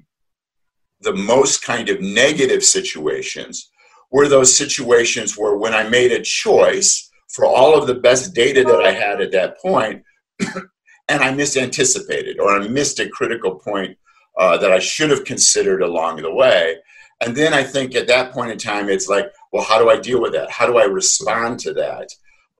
the 1.00 1.14
most 1.14 1.64
kind 1.64 1.88
of 1.88 2.00
negative 2.00 2.62
situations 2.62 3.70
were 4.12 4.28
those 4.28 4.56
situations 4.56 5.36
where 5.36 5.56
when 5.56 5.74
I 5.74 5.88
made 5.88 6.12
a 6.12 6.22
choice 6.22 7.10
for 7.28 7.44
all 7.44 7.76
of 7.76 7.88
the 7.88 7.94
best 7.94 8.34
data 8.34 8.62
that 8.62 8.80
I 8.80 8.92
had 8.92 9.20
at 9.20 9.32
that 9.32 9.58
point, 9.58 10.04
and 11.08 11.22
I 11.22 11.32
misanticipated 11.32 12.38
or 12.38 12.50
I 12.50 12.68
missed 12.68 13.00
a 13.00 13.08
critical 13.08 13.56
point 13.56 13.96
uh, 14.38 14.58
that 14.58 14.70
I 14.70 14.78
should 14.78 15.10
have 15.10 15.24
considered 15.24 15.82
along 15.82 16.22
the 16.22 16.32
way. 16.32 16.76
And 17.20 17.36
then 17.36 17.54
I 17.54 17.62
think 17.62 17.94
at 17.94 18.08
that 18.08 18.32
point 18.32 18.52
in 18.52 18.58
time, 18.58 18.88
it's 18.88 19.08
like, 19.08 19.32
well, 19.52 19.64
how 19.64 19.78
do 19.78 19.90
I 19.90 19.98
deal 19.98 20.20
with 20.20 20.32
that? 20.32 20.50
How 20.50 20.66
do 20.66 20.78
I 20.78 20.84
respond 20.84 21.60
to 21.60 21.72
that? 21.74 22.08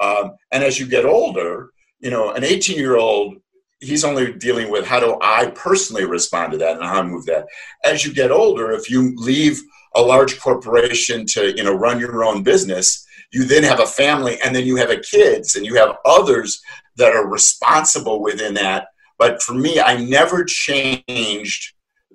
Um, 0.01 0.33
and 0.51 0.63
as 0.65 0.79
you 0.79 0.87
get 0.87 1.05
older, 1.05 1.71
you 2.01 2.11
know, 2.11 2.33
an 2.33 2.45
18 2.45 2.77
year 2.77 2.97
old, 2.97 3.37
he's 3.81 4.05
only 4.05 4.33
dealing 4.35 4.71
with 4.71 4.87
how 4.87 5.01
do 5.01 5.19
I 5.21 5.47
personally 5.55 6.05
respond 6.05 6.53
to 6.53 6.59
that 6.59 6.77
and 6.77 6.85
how 6.85 7.01
I 7.01 7.03
move 7.03 7.27
that. 7.27 7.47
As 7.85 8.05
you 8.05 8.13
get 8.13 8.31
older, 8.31 8.73
if 8.73 8.91
you 8.91 9.15
leave 9.17 9.61
a 9.95 10.01
large 10.01 10.41
corporation 10.41 11.27
to, 11.27 11.55
you 11.57 11.65
know, 11.65 11.75
run 11.75 12.01
your 12.01 12.25
own 12.25 12.43
business, 12.43 13.07
you 13.33 13.45
then 13.45 13.63
have 13.63 13.81
a 13.81 13.87
family 13.87 14.39
and 14.45 14.55
then 14.55 14.65
you 14.65 14.77
have 14.77 14.91
a 14.91 15.01
kids 15.01 15.57
and 15.57 15.67
you 15.67 15.75
have 15.75 15.97
others 16.05 16.61
that 16.97 17.13
are 17.13 17.29
responsible 17.29 18.23
within 18.23 18.55
that. 18.55 18.89
But 19.19 19.43
for 19.43 19.55
me, 19.55 19.81
I 19.81 19.97
never 19.97 20.45
changed 20.45 21.75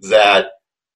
that 0.10 0.48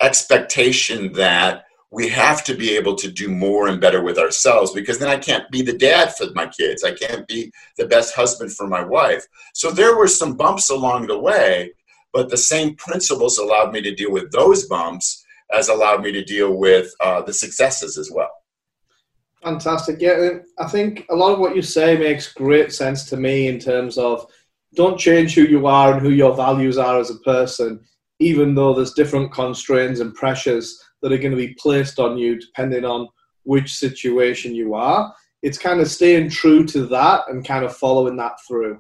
expectation 0.02 1.14
that 1.14 1.64
we 1.92 2.08
have 2.08 2.44
to 2.46 2.56
be 2.56 2.76
able 2.78 2.96
to 2.96 3.12
do 3.12 3.28
more 3.28 3.68
and 3.68 3.82
better 3.82 4.02
with 4.02 4.18
ourselves 4.18 4.72
because 4.72 4.98
then 4.98 5.10
I 5.10 5.18
can't 5.18 5.50
be 5.52 5.62
the 5.62 5.78
dad 5.78 6.16
for 6.16 6.26
my 6.34 6.48
kids. 6.48 6.86
I 6.86 6.94
can't 6.94 7.28
be 7.28 7.52
the 7.78 7.86
best 7.86 8.16
husband 8.16 8.54
for 8.54 8.66
my 8.66 8.84
wife. 8.84 9.26
So 9.54 9.72
there 9.72 9.98
were 9.98 10.08
some 10.08 10.38
bumps 10.38 10.70
along 10.70 11.08
the 11.08 11.20
way, 11.20 11.74
but 12.14 12.30
the 12.30 12.38
same 12.38 12.76
principles 12.76 13.38
allowed 13.38 13.74
me 13.74 13.82
to 13.82 13.94
deal 13.94 14.12
with 14.12 14.32
those 14.32 14.68
bumps 14.68 15.26
as 15.54 15.68
allowed 15.68 16.02
me 16.02 16.14
to 16.14 16.24
deal 16.24 16.54
with 16.54 16.94
uh, 17.02 17.22
the 17.24 17.34
successes 17.34 17.98
as 17.98 18.10
well. 18.10 18.32
Fantastic. 19.44 20.00
Yeah, 20.00 20.38
I 20.60 20.68
think 20.68 21.06
a 21.10 21.16
lot 21.16 21.34
of 21.34 21.40
what 21.40 21.58
you 21.58 21.62
say 21.62 21.98
makes 21.98 22.32
great 22.32 22.72
sense 22.72 23.10
to 23.10 23.18
me 23.18 23.48
in 23.48 23.60
terms 23.60 23.98
of 23.98 24.26
don't 24.76 24.98
change 24.98 25.36
who 25.36 25.42
you 25.42 25.68
are 25.68 25.94
and 25.94 26.02
who 26.02 26.12
your 26.12 26.36
values 26.36 26.78
are 26.78 27.00
as 27.00 27.10
a 27.10 27.20
person, 27.20 27.82
even 28.20 28.56
though 28.56 28.74
there's 28.74 28.94
different 28.94 29.34
constraints 29.34 30.00
and 30.00 30.14
pressures 30.14 30.82
that 31.02 31.12
are 31.12 31.18
going 31.18 31.32
to 31.32 31.38
be 31.38 31.56
placed 31.56 32.00
on 32.00 32.18
you 32.18 32.40
depending 32.40 32.86
on 32.86 33.08
which 33.44 33.74
situation 33.74 34.56
you 34.56 34.76
are. 34.76 35.14
It's 35.42 35.58
kind 35.58 35.80
of 35.80 35.90
staying 35.90 36.30
true 36.30 36.66
to 36.68 36.86
that 36.88 37.24
and 37.28 37.46
kind 37.46 37.66
of 37.66 37.76
following 37.76 38.18
that 38.18 38.34
through. 38.48 38.80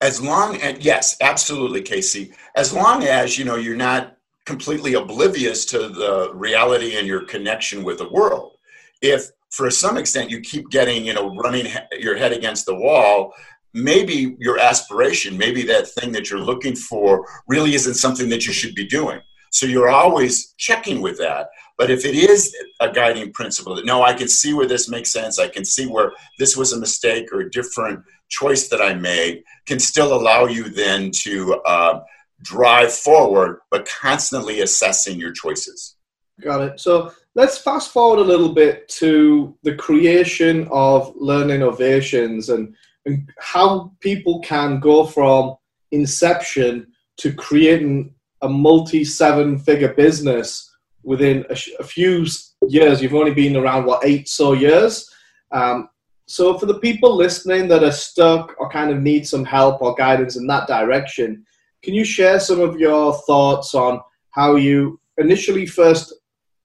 As 0.00 0.20
long 0.20 0.56
as 0.56 0.84
yes, 0.84 1.16
absolutely, 1.20 1.80
Casey. 1.80 2.32
As 2.56 2.72
long 2.72 3.04
as 3.04 3.38
you 3.38 3.44
know 3.44 3.56
you're 3.56 3.76
not 3.76 4.16
completely 4.44 4.94
oblivious 4.94 5.64
to 5.64 5.88
the 5.88 6.30
reality 6.34 6.96
and 6.96 7.06
your 7.06 7.24
connection 7.24 7.82
with 7.82 7.98
the 7.98 8.08
world. 8.10 8.52
If 9.00 9.30
for 9.54 9.70
some 9.70 9.96
extent 9.96 10.30
you 10.30 10.40
keep 10.40 10.68
getting 10.70 11.04
you 11.04 11.14
know 11.14 11.34
running 11.36 11.66
your 11.98 12.16
head 12.16 12.32
against 12.32 12.66
the 12.66 12.74
wall 12.74 13.32
maybe 13.72 14.36
your 14.38 14.58
aspiration 14.58 15.38
maybe 15.38 15.62
that 15.62 15.88
thing 15.88 16.12
that 16.12 16.28
you're 16.28 16.40
looking 16.40 16.74
for 16.74 17.26
really 17.48 17.74
isn't 17.74 17.94
something 17.94 18.28
that 18.28 18.46
you 18.46 18.52
should 18.52 18.74
be 18.74 18.86
doing 18.86 19.20
so 19.54 19.66
you're 19.66 19.88
always 19.88 20.52
checking 20.58 21.00
with 21.00 21.16
that. 21.18 21.48
But 21.78 21.88
if 21.88 22.04
it 22.04 22.16
is 22.16 22.52
a 22.80 22.90
guiding 22.90 23.32
principle 23.32 23.76
that 23.76 23.86
no, 23.86 24.02
I 24.02 24.12
can 24.12 24.26
see 24.26 24.52
where 24.52 24.66
this 24.66 24.88
makes 24.88 25.12
sense, 25.12 25.38
I 25.38 25.46
can 25.46 25.64
see 25.64 25.86
where 25.86 26.10
this 26.40 26.56
was 26.56 26.72
a 26.72 26.80
mistake 26.80 27.32
or 27.32 27.40
a 27.40 27.50
different 27.50 28.00
choice 28.28 28.66
that 28.68 28.82
I 28.82 28.94
made, 28.94 29.44
can 29.66 29.78
still 29.78 30.12
allow 30.12 30.46
you 30.46 30.64
then 30.70 31.12
to 31.22 31.54
uh, 31.66 32.00
drive 32.42 32.92
forward, 32.92 33.60
but 33.70 33.86
constantly 33.86 34.60
assessing 34.60 35.20
your 35.20 35.32
choices. 35.32 35.94
Got 36.40 36.62
it. 36.62 36.80
So 36.80 37.12
let's 37.36 37.56
fast 37.56 37.92
forward 37.92 38.18
a 38.18 38.24
little 38.24 38.52
bit 38.52 38.88
to 39.00 39.56
the 39.62 39.76
creation 39.76 40.66
of 40.72 41.14
Learning 41.14 41.62
Ovations 41.62 42.48
and, 42.48 42.74
and 43.06 43.30
how 43.38 43.92
people 44.00 44.40
can 44.40 44.80
go 44.80 45.06
from 45.06 45.54
inception 45.92 46.88
to 47.18 47.32
creating 47.32 48.13
a 48.44 48.48
multi 48.48 49.04
seven 49.04 49.58
figure 49.58 49.94
business 49.94 50.70
within 51.02 51.44
a, 51.50 51.56
a, 51.80 51.84
few 51.84 52.26
years. 52.68 53.02
You've 53.02 53.14
only 53.14 53.34
been 53.34 53.56
around, 53.56 53.86
what, 53.86 54.04
eight 54.04 54.28
so 54.28 54.52
years? 54.52 55.10
Um, 55.50 55.88
so, 56.26 56.58
for 56.58 56.66
the 56.66 56.78
people 56.78 57.14
listening 57.14 57.68
that 57.68 57.82
are 57.82 57.92
stuck 57.92 58.54
or 58.58 58.70
kind 58.70 58.90
of 58.90 59.00
need 59.00 59.26
some 59.26 59.44
help 59.44 59.82
or 59.82 59.94
guidance 59.94 60.36
in 60.36 60.46
that 60.46 60.68
direction, 60.68 61.44
can 61.82 61.94
you 61.94 62.04
share 62.04 62.38
some 62.38 62.60
of 62.60 62.78
your 62.78 63.14
thoughts 63.26 63.74
on 63.74 64.00
how 64.30 64.56
you 64.56 65.00
initially 65.18 65.66
first 65.66 66.14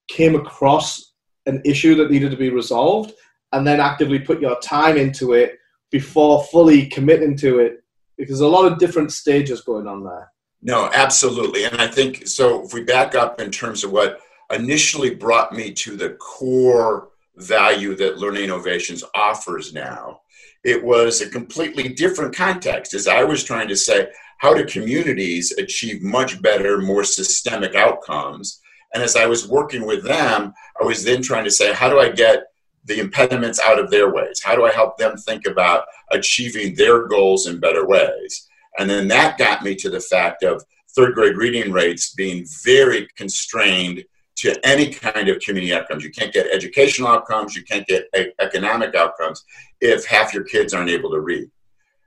came 0.08 0.34
across 0.34 1.12
an 1.46 1.62
issue 1.64 1.94
that 1.94 2.10
needed 2.10 2.30
to 2.30 2.36
be 2.36 2.50
resolved 2.50 3.12
and 3.52 3.66
then 3.66 3.80
actively 3.80 4.18
put 4.18 4.40
your 4.40 4.58
time 4.60 4.96
into 4.96 5.32
it 5.32 5.58
before 5.90 6.44
fully 6.44 6.86
committing 6.86 7.36
to 7.38 7.58
it? 7.58 7.82
Because 8.16 8.40
a 8.40 8.48
lot 8.48 8.70
of 8.70 8.78
different 8.78 9.12
stages 9.12 9.62
going 9.62 9.86
on 9.86 10.04
there. 10.04 10.30
No, 10.62 10.90
absolutely. 10.92 11.64
And 11.64 11.80
I 11.80 11.86
think 11.86 12.26
so. 12.26 12.64
If 12.64 12.74
we 12.74 12.82
back 12.82 13.14
up 13.14 13.40
in 13.40 13.50
terms 13.50 13.82
of 13.82 13.92
what 13.92 14.20
initially 14.52 15.14
brought 15.14 15.52
me 15.52 15.72
to 15.72 15.96
the 15.96 16.10
core 16.14 17.08
value 17.36 17.94
that 17.96 18.18
Learning 18.18 18.50
Ovations 18.50 19.02
offers 19.14 19.72
now, 19.72 20.20
it 20.64 20.82
was 20.82 21.20
a 21.20 21.30
completely 21.30 21.88
different 21.88 22.34
context. 22.34 22.92
As 22.92 23.08
I 23.08 23.24
was 23.24 23.42
trying 23.42 23.68
to 23.68 23.76
say, 23.76 24.08
how 24.38 24.52
do 24.52 24.64
communities 24.66 25.52
achieve 25.52 26.02
much 26.02 26.42
better, 26.42 26.78
more 26.78 27.04
systemic 27.04 27.74
outcomes? 27.74 28.60
And 28.92 29.02
as 29.02 29.16
I 29.16 29.26
was 29.26 29.48
working 29.48 29.86
with 29.86 30.04
them, 30.04 30.52
I 30.80 30.84
was 30.84 31.04
then 31.04 31.22
trying 31.22 31.44
to 31.44 31.50
say, 31.50 31.72
how 31.72 31.88
do 31.88 31.98
I 31.98 32.10
get 32.10 32.44
the 32.84 33.00
impediments 33.00 33.60
out 33.60 33.78
of 33.78 33.90
their 33.90 34.12
ways? 34.12 34.42
How 34.42 34.54
do 34.54 34.64
I 34.64 34.72
help 34.72 34.98
them 34.98 35.16
think 35.16 35.46
about 35.46 35.84
achieving 36.10 36.74
their 36.74 37.06
goals 37.06 37.46
in 37.46 37.60
better 37.60 37.86
ways? 37.86 38.48
And 38.78 38.88
then 38.88 39.08
that 39.08 39.38
got 39.38 39.62
me 39.62 39.74
to 39.76 39.90
the 39.90 40.00
fact 40.00 40.42
of 40.42 40.64
third 40.94 41.14
grade 41.14 41.36
reading 41.36 41.72
rates 41.72 42.14
being 42.14 42.46
very 42.64 43.08
constrained 43.16 44.04
to 44.36 44.58
any 44.66 44.90
kind 44.90 45.28
of 45.28 45.40
community 45.40 45.74
outcomes. 45.74 46.02
You 46.02 46.10
can't 46.10 46.32
get 46.32 46.46
educational 46.46 47.08
outcomes, 47.08 47.54
you 47.54 47.62
can't 47.62 47.86
get 47.86 48.08
economic 48.40 48.94
outcomes 48.94 49.44
if 49.80 50.06
half 50.06 50.32
your 50.32 50.44
kids 50.44 50.72
aren't 50.72 50.90
able 50.90 51.10
to 51.10 51.20
read. 51.20 51.50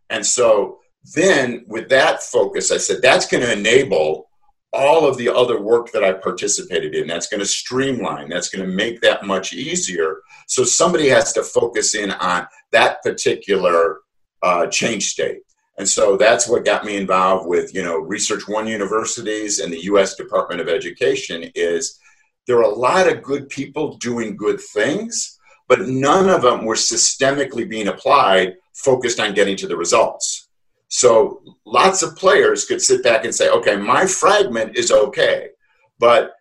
And 0.09 0.25
so 0.25 0.79
then 1.15 1.63
with 1.67 1.89
that 1.89 2.23
focus, 2.23 2.71
I 2.71 2.77
said 2.77 3.01
that's 3.01 3.27
going 3.27 3.43
to 3.43 3.51
enable 3.51 4.29
all 4.71 5.07
of 5.07 5.17
the 5.17 5.29
other 5.29 5.61
work 5.61 5.91
that 5.91 6.03
I 6.03 6.13
participated 6.13 6.95
in. 6.95 7.07
That's 7.07 7.27
going 7.27 7.39
to 7.39 7.45
streamline, 7.45 8.29
that's 8.29 8.49
going 8.49 8.67
to 8.67 8.75
make 8.75 9.01
that 9.01 9.25
much 9.25 9.53
easier. 9.53 10.21
So 10.47 10.63
somebody 10.63 11.07
has 11.09 11.33
to 11.33 11.43
focus 11.43 11.93
in 11.93 12.11
on 12.11 12.47
that 12.71 13.03
particular 13.03 13.99
uh, 14.41 14.67
change 14.67 15.05
state. 15.05 15.41
And 15.77 15.89
so 15.89 16.17
that's 16.17 16.47
what 16.47 16.65
got 16.65 16.85
me 16.85 16.97
involved 16.97 17.47
with, 17.47 17.73
you 17.73 17.83
know, 17.83 17.97
Research 17.97 18.47
One 18.47 18.67
universities 18.67 19.59
and 19.59 19.73
the 19.73 19.83
U.S. 19.85 20.15
Department 20.15 20.61
of 20.61 20.69
Education 20.69 21.49
is 21.55 21.99
there 22.45 22.57
are 22.57 22.71
a 22.71 22.75
lot 22.75 23.07
of 23.07 23.23
good 23.23 23.49
people 23.49 23.97
doing 23.97 24.35
good 24.35 24.59
things, 24.59 25.39
but 25.67 25.87
none 25.87 26.29
of 26.29 26.41
them 26.43 26.65
were 26.65 26.75
systemically 26.75 27.67
being 27.67 27.87
applied, 27.87 28.55
focused 28.73 29.19
on 29.19 29.33
getting 29.33 29.57
to 29.57 29.67
the 29.67 29.77
results. 29.77 30.49
So 30.89 31.41
lots 31.65 32.03
of 32.03 32.15
players 32.15 32.65
could 32.65 32.81
sit 32.81 33.03
back 33.03 33.25
and 33.25 33.33
say, 33.33 33.49
okay, 33.49 33.75
my 33.75 34.05
fragment 34.05 34.77
is 34.77 34.91
okay, 34.91 35.49
but 35.97 36.35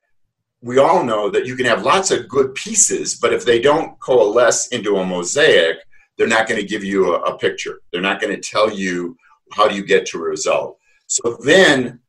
we 0.60 0.78
all 0.78 1.04
know 1.04 1.30
that 1.30 1.46
you 1.46 1.56
can 1.56 1.66
have 1.66 1.84
lots 1.84 2.10
of 2.10 2.28
good 2.28 2.54
pieces, 2.54 3.16
but 3.16 3.32
if 3.32 3.44
they 3.44 3.60
don't 3.60 3.98
coalesce 4.00 4.68
into 4.68 4.98
a 4.98 5.06
mosaic, 5.06 5.78
they're 6.16 6.28
not 6.28 6.48
going 6.48 6.60
to 6.60 6.66
give 6.66 6.84
you 6.84 7.14
a, 7.14 7.20
a 7.22 7.38
picture. 7.38 7.80
They're 7.90 8.02
not 8.02 8.20
going 8.20 8.34
to 8.34 8.48
tell 8.50 8.70
you 8.70 9.16
how 9.54 9.68
do 9.68 9.74
you 9.74 9.84
get 9.84 10.06
to 10.06 10.18
a 10.18 10.22
result. 10.22 10.78
So 11.06 11.38
then, 11.44 12.00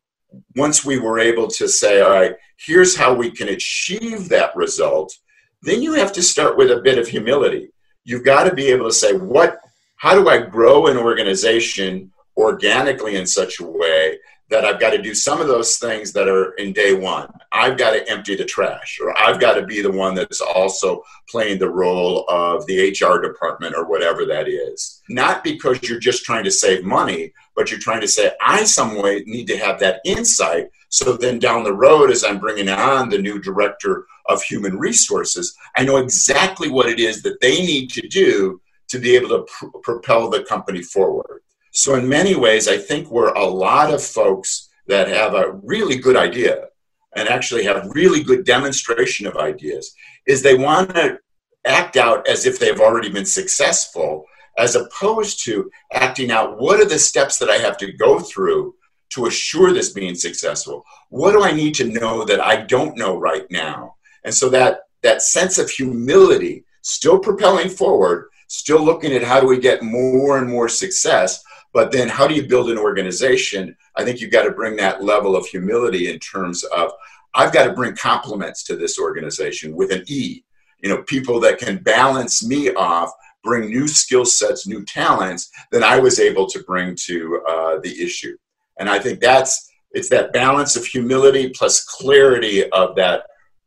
once 0.56 0.86
we 0.86 1.00
were 1.00 1.20
able 1.20 1.48
to 1.48 1.68
say, 1.68 2.02
all 2.02 2.12
right, 2.12 2.36
here's 2.58 2.96
how 2.96 3.14
we 3.14 3.30
can 3.30 3.50
achieve 3.50 4.30
that 4.30 4.56
result, 4.56 5.14
then 5.62 5.82
you 5.82 5.94
have 5.94 6.12
to 6.14 6.24
start 6.24 6.58
with 6.58 6.72
a 6.72 6.82
bit 6.82 6.98
of 6.98 7.08
humility. 7.08 7.70
You've 8.04 8.26
got 8.26 8.46
to 8.46 8.54
be 8.54 8.68
able 8.68 8.88
to 8.88 8.94
say, 8.94 9.14
what, 9.14 9.60
how 9.98 10.14
do 10.14 10.30
I 10.30 10.40
grow 10.40 10.88
an 10.88 10.98
organization 10.98 12.12
organically 12.36 13.16
in 13.16 13.28
such 13.28 13.60
a 13.60 13.66
way 13.66 14.18
that 14.54 14.66
I've 14.66 14.80
got 14.80 14.92
to 14.92 15.02
do 15.02 15.16
some 15.16 15.42
of 15.42 15.48
those 15.48 15.78
things 15.78 16.14
that 16.14 16.28
are 16.28 16.52
in 16.54 16.74
day 16.74 16.94
one. 16.94 17.28
I've 17.52 17.76
got 17.76 17.94
to 17.94 18.08
empty 18.08 18.36
the 18.36 18.46
trash, 18.46 19.00
or 19.02 19.12
I've 19.20 19.40
got 19.40 19.56
to 19.56 19.66
be 19.66 19.82
the 19.82 19.92
one 19.92 20.14
that's 20.14 20.42
also 20.42 21.02
playing 21.28 21.58
the 21.58 21.72
role 21.72 22.24
of 22.30 22.64
the 22.68 22.92
HR 22.92 23.20
department 23.20 23.74
or 23.76 23.90
whatever 23.90 24.26
that 24.28 24.48
is. 24.48 25.02
Not 25.10 25.44
because 25.44 25.82
you're 25.82 25.98
just 25.98 26.24
trying 26.24 26.44
to 26.44 26.52
save 26.52 26.84
money, 26.84 27.34
but 27.56 27.72
you're 27.72 27.80
trying 27.80 28.02
to 28.02 28.08
say, 28.08 28.32
I 28.46 28.64
some 28.64 29.02
way 29.02 29.24
need 29.26 29.48
to 29.48 29.58
have 29.58 29.80
that 29.80 30.02
insight. 30.06 30.70
So 30.90 31.18
then 31.18 31.40
down 31.40 31.64
the 31.64 31.74
road, 31.74 32.12
as 32.12 32.24
I'm 32.24 32.38
bringing 32.38 32.70
on 32.70 33.10
the 33.10 33.18
new 33.18 33.42
director 33.42 34.06
of 34.30 34.44
human 34.44 34.78
resources, 34.78 35.56
I 35.76 35.84
know 35.84 35.98
exactly 35.98 36.70
what 36.70 36.90
it 36.90 37.00
is 37.00 37.24
that 37.24 37.42
they 37.42 37.66
need 37.66 37.90
to 37.94 38.08
do 38.08 38.62
to 38.90 39.00
be 39.00 39.16
able 39.16 39.30
to 39.30 39.48
pr- 39.52 39.80
propel 39.82 40.30
the 40.30 40.44
company 40.44 40.84
forward. 40.84 41.42
So, 41.76 41.96
in 41.96 42.08
many 42.08 42.36
ways, 42.36 42.68
I 42.68 42.78
think 42.78 43.10
we're 43.10 43.34
a 43.34 43.44
lot 43.44 43.92
of 43.92 44.04
folks 44.04 44.70
that 44.88 45.08
have 45.08 45.34
a 45.34 45.54
really 45.64 45.98
good 45.98 46.16
idea 46.16 46.68
and 47.16 47.28
actually 47.28 47.64
have 47.64 47.92
really 47.96 48.24
good 48.24 48.46
demonstration 48.46 49.26
of 49.26 49.38
ideas 49.38 49.94
is 50.28 50.42
they 50.42 50.56
want 50.56 50.94
to 50.94 51.18
act 51.66 51.98
out 51.98 52.28
as 52.28 52.46
if 52.46 52.60
they've 52.60 52.80
already 52.80 53.10
been 53.10 53.26
successful 53.26 54.24
as 54.60 54.76
opposed 54.76 55.44
to 55.46 55.70
acting 55.94 56.30
out 56.30 56.60
what 56.60 56.80
are 56.80 56.86
the 56.86 57.00
steps 57.00 57.40
that 57.40 57.50
I 57.50 57.58
have 57.58 57.78
to 57.78 57.92
go 57.94 58.20
through 58.20 58.76
to 59.10 59.26
assure 59.26 59.74
this 59.74 59.94
being 59.94 60.14
successful? 60.14 60.84
What 61.10 61.32
do 61.32 61.44
i 61.44 61.52
need 61.52 61.76
to 61.76 61.86
know 61.86 62.24
that 62.26 62.40
i 62.40 62.58
don't 62.58 62.98
know 62.98 63.18
right 63.18 63.50
now? 63.50 63.96
And 64.24 64.34
so 64.34 64.48
that 64.50 64.82
that 65.02 65.24
sense 65.24 65.58
of 65.58 65.72
humility 65.72 66.66
still 66.82 67.18
propelling 67.18 67.70
forward 67.70 68.30
still 68.48 68.84
looking 68.84 69.14
at 69.14 69.24
how 69.24 69.40
do 69.40 69.48
we 69.48 69.58
get 69.58 69.82
more 69.82 70.38
and 70.38 70.48
more 70.48 70.70
success 70.70 71.44
but 71.74 71.92
then, 71.92 72.08
how 72.08 72.28
do 72.28 72.36
you 72.36 72.48
build 72.48 72.70
an 72.70 72.78
organization? 72.78 73.76
I 73.96 74.04
think 74.04 74.22
you've 74.22 74.32
got 74.32 74.44
to 74.44 74.52
bring 74.52 74.76
that 74.78 75.04
level 75.04 75.36
of 75.36 75.46
humility 75.48 76.10
in 76.10 76.20
terms 76.20 76.64
of 76.66 76.92
I've 77.34 77.52
got 77.52 77.66
to 77.66 77.74
bring 77.74 77.96
complements 77.96 78.64
to 78.66 78.76
this 78.76 79.00
organization 79.00 79.76
with 79.76 79.92
an 79.92 80.04
E. 80.08 80.44
You 80.82 80.90
know, 80.90 81.02
people 81.04 81.40
that 81.40 81.58
can 81.58 81.78
balance 81.78 82.46
me 82.46 82.72
off, 82.76 83.12
bring 83.44 83.70
new 83.70 83.88
skill 83.88 84.26
sets, 84.26 84.68
new 84.68 84.86
talents 84.86 85.50
that 85.72 85.82
I 85.82 86.00
was 86.00 86.20
able 86.20 86.48
to 86.50 86.64
bring 86.64 86.96
to 87.06 87.42
uh, 87.48 87.80
the 87.80 88.04
issue. 88.04 88.38
And 88.80 88.88
I 88.88 89.00
think 89.00 89.20
that's 89.20 89.72
it's 89.92 90.10
that 90.10 90.34
balance 90.34 90.76
of 90.76 90.86
humility 90.86 91.50
plus 91.50 91.84
clarity 91.84 92.70
of 92.72 92.96
that 92.96 93.24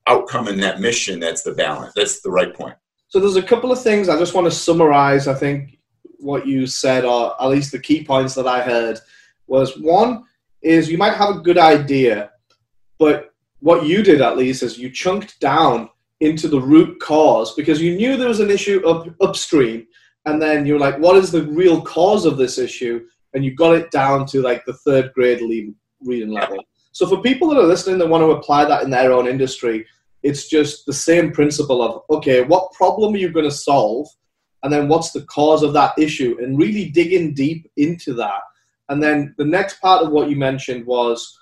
outcome 0.07 0.47
and 0.47 0.63
that 0.63 0.81
mission 0.81 1.19
that's 1.19 1.43
the 1.43 1.55
balance. 1.55 1.93
That's 1.97 2.21
the 2.21 2.31
right 2.31 2.55
point. 2.55 2.77
So 3.09 3.21
there's 3.21 3.37
a 3.37 3.43
couple 3.43 3.73
of 3.73 3.83
things 3.83 4.09
I 4.09 4.19
just 4.19 4.35
want 4.35 4.47
to 4.47 4.51
summarize. 4.51 5.27
I 5.27 5.35
think 5.35 5.76
what 6.19 6.47
you 6.47 6.67
said, 6.67 7.05
or 7.05 7.41
at 7.41 7.49
least 7.49 7.73
the 7.73 7.79
key 7.79 8.05
points 8.05 8.35
that 8.35 8.47
I 8.47 8.63
heard, 8.63 8.99
was 9.47 9.79
one 9.79 10.25
is 10.63 10.91
you 10.91 10.99
might 10.99 11.15
have 11.15 11.37
a 11.37 11.41
good 11.41 11.59
idea, 11.59 12.31
but 12.99 13.35
what 13.61 13.87
you 13.87 14.03
did 14.03 14.21
at 14.21 14.37
least 14.37 14.63
is 14.63 14.79
you 14.79 14.91
chunked 14.91 15.39
down 15.41 15.89
into 16.21 16.49
the 16.49 16.61
root 16.61 16.99
cause 17.01 17.55
because 17.55 17.81
you 17.81 17.97
knew 17.97 18.17
there 18.17 18.29
was 18.29 18.41
an 18.41 18.51
issue 18.51 18.87
up 18.87 19.09
upstream, 19.21 19.87
and 20.25 20.41
then 20.41 20.67
you're 20.67 20.79
like, 20.79 20.99
what 20.99 21.17
is 21.17 21.31
the 21.31 21.45
real 21.45 21.81
cause 21.83 22.25
of 22.25 22.37
this 22.37 22.59
issue? 22.59 23.07
And 23.35 23.45
you 23.45 23.55
got 23.55 23.77
it 23.77 23.91
down 23.91 24.27
to 24.27 24.43
like 24.43 24.65
the 24.65 24.73
third 24.73 25.13
grade 25.13 25.41
reading 26.01 26.31
level. 26.31 26.59
So 26.93 27.07
for 27.07 27.23
people 27.23 27.49
that 27.49 27.59
are 27.59 27.67
listening 27.67 27.99
that 27.99 28.09
want 28.09 28.23
to 28.23 28.31
apply 28.31 28.65
that 28.65 28.83
in 28.83 28.91
their 28.91 29.13
own 29.13 29.29
industry, 29.29 29.87
it's 30.23 30.49
just 30.49 30.87
the 30.87 30.93
same 30.93 31.31
principle 31.31 31.83
of 31.83 32.03
okay, 32.11 32.43
what 32.43 32.73
problem 32.73 33.15
are 33.15 33.19
you 33.19 33.31
going 33.31 33.45
to 33.45 33.51
solve? 33.51 34.09
And 34.63 34.73
then 34.73 34.89
what's 34.89 35.13
the 35.13 35.23
cause 35.23 35.63
of 35.63 35.73
that 35.75 35.95
issue? 35.99 36.37
And 36.41 36.59
really 36.59 36.89
digging 36.91 37.35
deep 37.35 37.71
into 37.77 38.15
that. 38.15 38.41
And 38.89 39.03
then 39.03 39.35
the 39.39 39.45
next 39.45 39.81
part 39.81 40.05
of 40.05 40.13
what 40.13 40.31
you 40.31 40.37
mentioned 40.37 40.87
was 40.87 41.39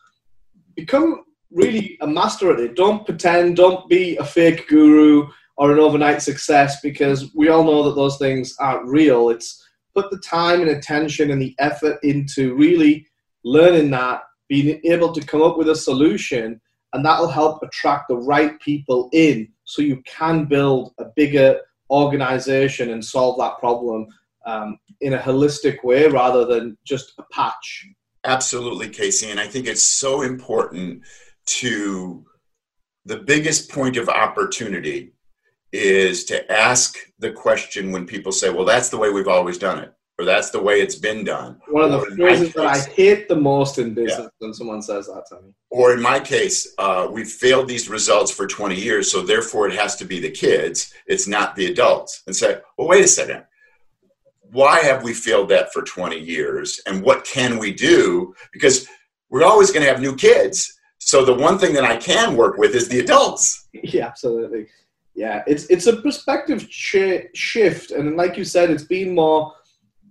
become 0.74 1.24
really 1.50 1.96
a 2.00 2.07
master 2.07 2.53
at 2.53 2.61
it. 2.61 2.77
Don't 2.77 3.05
pretend 3.05 3.57
don't 3.57 3.88
be 3.88 4.16
a 4.16 4.24
fake 4.24 4.68
guru 4.68 5.29
or 5.57 5.72
an 5.72 5.79
overnight 5.79 6.20
success 6.20 6.81
because 6.81 7.33
we 7.35 7.48
all 7.48 7.64
know 7.64 7.85
that 7.85 7.94
those 7.94 8.18
things 8.18 8.57
aren't 8.59 8.88
real. 8.88 9.31
It's 9.31 9.64
put 9.94 10.11
the 10.11 10.18
time 10.18 10.61
and 10.61 10.70
attention 10.70 11.31
and 11.31 11.40
the 11.40 11.55
effort 11.59 11.98
into 12.03 12.55
really 12.57 13.07
learning 13.44 13.90
that 13.90 14.22
being 14.48 14.81
able 14.85 15.12
to 15.12 15.24
come 15.24 15.42
up 15.42 15.57
with 15.57 15.68
a 15.68 15.77
solution 15.77 16.61
and 16.92 17.05
that'll 17.05 17.29
help 17.29 17.62
attract 17.62 18.09
the 18.09 18.16
right 18.16 18.61
people 18.61 19.09
in 19.12 19.48
so 19.64 19.83
you 19.83 20.03
can 20.07 20.44
build 20.44 20.92
a 20.98 21.05
bigger 21.16 21.61
organization 21.90 22.90
and 22.90 23.05
solve 23.05 23.38
that 23.38 23.59
problem 23.59 24.07
um, 24.47 24.79
in 25.01 25.14
a 25.14 25.18
holistic 25.18 25.83
way 25.85 26.07
rather 26.07 26.44
than 26.44 26.77
just 26.85 27.12
a 27.18 27.23
patch. 27.33 27.87
Absolutely, 28.25 28.88
Casey. 28.88 29.31
And 29.31 29.40
I 29.40 29.47
think 29.47 29.66
it's 29.66 29.83
so 29.83 30.23
important 30.23 31.03
to 31.47 32.25
the 33.05 33.18
biggest 33.18 33.70
point 33.70 33.97
of 33.97 34.09
opportunity 34.09 35.12
is 35.73 36.25
to 36.25 36.51
ask 36.51 36.97
the 37.18 37.33
question 37.33 37.92
when 37.92 38.07
people 38.07 38.33
say, 38.33 38.49
well, 38.49 38.64
that's 38.64 38.88
the 38.88 38.97
way 38.97 39.11
we've 39.11 39.29
always 39.29 39.59
done 39.59 39.79
it 39.79 39.92
or 40.18 40.24
that's 40.24 40.50
the 40.50 40.62
way 40.62 40.81
it's 40.81 40.94
been 40.94 41.24
done. 41.24 41.61
One 41.68 41.92
of 41.92 42.00
the 42.00 42.16
phrases 42.16 42.53
that 42.55 42.66
I 42.66 42.79
hate 42.79 43.29
the 43.29 43.37
most 43.37 43.79
in 43.79 43.94
business 43.94 44.18
yeah. 44.20 44.29
when 44.38 44.55
someone 44.55 44.81
says 44.81 45.07
that 45.07 45.24
to 45.31 45.42
me. 45.42 45.53
Or 45.70 45.92
in 45.92 46.00
my 46.00 46.20
case, 46.20 46.72
uh, 46.79 47.09
we've 47.11 47.29
failed 47.29 47.66
these 47.66 47.88
results 47.88 48.31
for 48.31 48.46
20 48.46 48.77
years, 48.77 49.11
so 49.11 49.22
therefore 49.22 49.66
it 49.66 49.74
has 49.74 49.96
to 49.96 50.05
be 50.05 50.20
the 50.20 50.31
kids, 50.31 50.92
it's 51.07 51.27
not 51.27 51.57
the 51.57 51.66
adults. 51.66 52.22
And 52.27 52.37
say, 52.37 52.59
well, 52.79 52.88
wait 52.88 53.05
a 53.05 53.09
second. 53.09 53.44
Why 54.53 54.81
have 54.81 55.03
we 55.03 55.14
failed 55.14 55.48
that 55.48 55.72
for 55.72 55.83
20 55.83 56.16
years? 56.16 56.81
And 56.87 57.03
what 57.03 57.24
can 57.24 57.59
we 57.59 57.72
do? 57.72 58.35
Because 58.53 58.87
we're 59.31 59.42
always 59.42 59.72
going 59.72 59.85
to 59.85 59.90
have 59.90 60.00
new 60.00 60.14
kids. 60.14 60.79
So 60.98 61.24
the 61.24 61.35
one 61.35 61.59
thing 61.59 61.74
that 61.74 61.85
I 61.85 61.96
can 61.96 62.37
work 62.37 62.57
with 62.57 62.74
is 62.74 62.88
the 62.88 63.00
adults. 63.00 63.62
Yeah, 63.83 64.07
absolutely. 64.07 64.68
Yeah, 65.16 65.42
it's 65.46 65.66
it's 65.66 65.87
a 65.87 65.96
perspective 66.00 66.66
sh- 66.70 67.29
shift, 67.35 67.90
and 67.90 68.16
like 68.16 68.37
you 68.37 68.44
said, 68.44 68.70
it's 68.70 68.85
been 68.85 69.14
more 69.14 69.53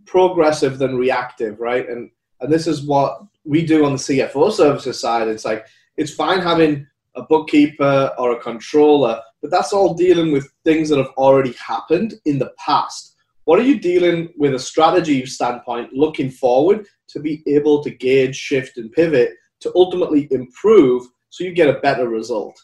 progressive 0.05 0.77
than 0.77 0.97
reactive, 0.97 1.59
right? 1.59 1.87
And 1.87 2.09
and 2.41 2.51
this 2.51 2.67
is 2.67 2.85
what 2.85 3.21
we 3.45 3.65
do 3.65 3.85
on 3.85 3.93
the 3.93 3.97
CFO 3.97 4.51
services 4.51 4.99
side. 4.99 5.27
It's 5.27 5.45
like 5.45 5.65
it's 5.97 6.13
fine 6.13 6.39
having 6.39 6.85
a 7.15 7.23
bookkeeper 7.23 8.11
or 8.17 8.31
a 8.31 8.39
controller, 8.39 9.21
but 9.41 9.51
that's 9.51 9.71
all 9.71 9.93
dealing 9.93 10.31
with 10.31 10.51
things 10.63 10.89
that 10.89 10.97
have 10.97 11.13
already 11.17 11.53
happened 11.53 12.15
in 12.25 12.39
the 12.39 12.51
past. 12.57 13.15
What 13.45 13.59
are 13.59 13.63
you 13.63 13.79
dealing 13.79 14.33
with 14.37 14.55
a 14.55 14.59
strategy 14.59 15.25
standpoint 15.25 15.93
looking 15.93 16.29
forward 16.29 16.87
to 17.09 17.19
be 17.19 17.43
able 17.45 17.83
to 17.83 17.91
gauge, 17.91 18.35
shift, 18.35 18.77
and 18.77 18.91
pivot 18.91 19.31
to 19.61 19.71
ultimately 19.75 20.27
improve 20.31 21.05
so 21.29 21.43
you 21.43 21.53
get 21.53 21.69
a 21.69 21.79
better 21.81 22.07
result? 22.07 22.59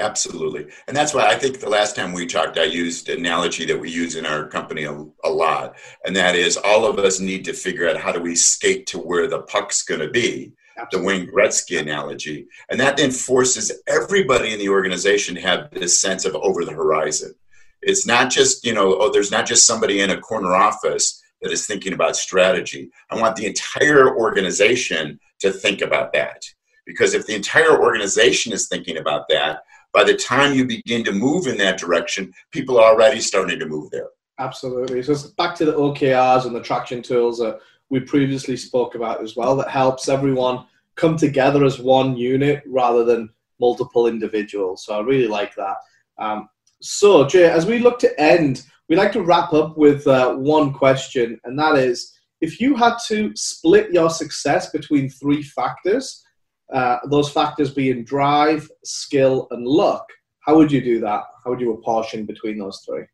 Absolutely. 0.00 0.68
And 0.86 0.96
that's 0.96 1.12
why 1.12 1.26
I 1.26 1.34
think 1.34 1.58
the 1.58 1.68
last 1.68 1.96
time 1.96 2.12
we 2.12 2.26
talked, 2.26 2.56
I 2.56 2.64
used 2.64 3.08
an 3.08 3.18
analogy 3.18 3.64
that 3.64 3.80
we 3.80 3.90
use 3.90 4.14
in 4.14 4.26
our 4.26 4.46
company 4.46 4.84
a, 4.84 4.92
a, 5.24 5.30
lot. 5.30 5.74
And 6.04 6.14
that 6.14 6.36
is 6.36 6.56
all 6.56 6.86
of 6.86 6.98
us 7.00 7.18
need 7.18 7.44
to 7.46 7.52
figure 7.52 7.88
out 7.88 7.96
how 7.96 8.12
do 8.12 8.20
we 8.20 8.36
skate 8.36 8.86
to 8.88 8.98
where 8.98 9.26
the 9.26 9.42
puck's 9.42 9.82
going 9.82 10.00
to 10.00 10.10
be. 10.10 10.52
Absolutely. 10.78 10.98
the 10.98 11.06
Wayne 11.06 11.26
Gretzky 11.26 11.80
analogy. 11.80 12.46
And 12.70 12.78
that 12.78 12.96
then 12.96 13.10
forces 13.10 13.72
everybody 13.88 14.52
in 14.52 14.60
the 14.60 14.68
organization 14.68 15.34
to 15.34 15.40
have 15.40 15.68
this 15.72 16.00
sense 16.00 16.24
of 16.24 16.36
over 16.36 16.64
the 16.64 16.72
horizon. 16.72 17.34
It's 17.82 18.06
not 18.06 18.30
just, 18.30 18.64
you 18.64 18.74
know, 18.74 18.96
oh, 19.00 19.10
there's 19.10 19.32
not 19.32 19.46
just 19.46 19.66
somebody 19.66 20.00
in 20.00 20.10
a 20.10 20.20
corner 20.20 20.54
office 20.54 21.20
that 21.42 21.50
is 21.50 21.66
thinking 21.66 21.92
about 21.92 22.14
strategy. 22.14 22.90
I 23.10 23.20
want 23.20 23.34
the 23.34 23.46
entire 23.46 24.16
organization 24.16 25.18
to 25.40 25.50
think 25.50 25.80
about 25.80 26.12
that. 26.12 26.44
Because 26.86 27.14
if 27.14 27.26
the 27.26 27.34
entire 27.34 27.80
organization 27.80 28.52
is 28.52 28.68
thinking 28.68 28.98
about 28.98 29.28
that, 29.28 29.62
by 29.92 30.04
the 30.04 30.14
time 30.14 30.54
you 30.54 30.66
begin 30.66 31.04
to 31.04 31.12
move 31.12 31.46
in 31.46 31.58
that 31.58 31.78
direction, 31.78 32.32
people 32.50 32.78
are 32.78 32.92
already 32.92 33.20
starting 33.20 33.58
to 33.58 33.66
move 33.66 33.90
there. 33.90 34.08
Absolutely. 34.38 35.02
So 35.02 35.12
it's 35.12 35.26
back 35.28 35.54
to 35.56 35.64
the 35.64 35.72
OKRs 35.72 36.46
and 36.46 36.54
the 36.54 36.62
traction 36.62 37.02
tools 37.02 37.38
that 37.38 37.58
we 37.90 38.00
previously 38.00 38.56
spoke 38.56 38.94
about 38.94 39.22
as 39.22 39.34
well 39.34 39.56
that 39.56 39.70
helps 39.70 40.08
everyone 40.08 40.66
come 40.96 41.16
together 41.16 41.64
as 41.64 41.78
one 41.78 42.16
unit 42.16 42.62
rather 42.66 43.04
than 43.04 43.30
multiple 43.60 44.06
individuals. 44.06 44.84
So 44.84 44.98
I 44.98 45.02
really 45.02 45.26
like 45.26 45.54
that. 45.56 45.76
Um, 46.18 46.48
so, 46.80 47.26
Jay, 47.26 47.48
as 47.48 47.66
we 47.66 47.78
look 47.78 47.98
to 48.00 48.20
end, 48.20 48.64
we 48.88 48.96
like 48.96 49.12
to 49.12 49.22
wrap 49.22 49.52
up 49.52 49.76
with 49.76 50.06
uh, 50.06 50.34
one 50.34 50.72
question, 50.72 51.40
and 51.44 51.58
that 51.58 51.76
is 51.76 52.14
if 52.40 52.60
you 52.60 52.76
had 52.76 52.94
to 53.08 53.32
split 53.34 53.92
your 53.92 54.10
success 54.10 54.70
between 54.70 55.10
three 55.10 55.42
factors, 55.42 56.24
uh, 56.72 56.98
those 57.06 57.30
factors 57.30 57.72
being 57.72 58.04
drive, 58.04 58.68
skill, 58.84 59.48
and 59.50 59.66
luck, 59.66 60.06
how 60.40 60.56
would 60.56 60.70
you 60.72 60.80
do 60.80 61.00
that? 61.00 61.22
How 61.44 61.50
would 61.50 61.60
you 61.60 61.72
apportion 61.72 62.26
between 62.26 62.58
those 62.58 62.82
three? 62.86 63.04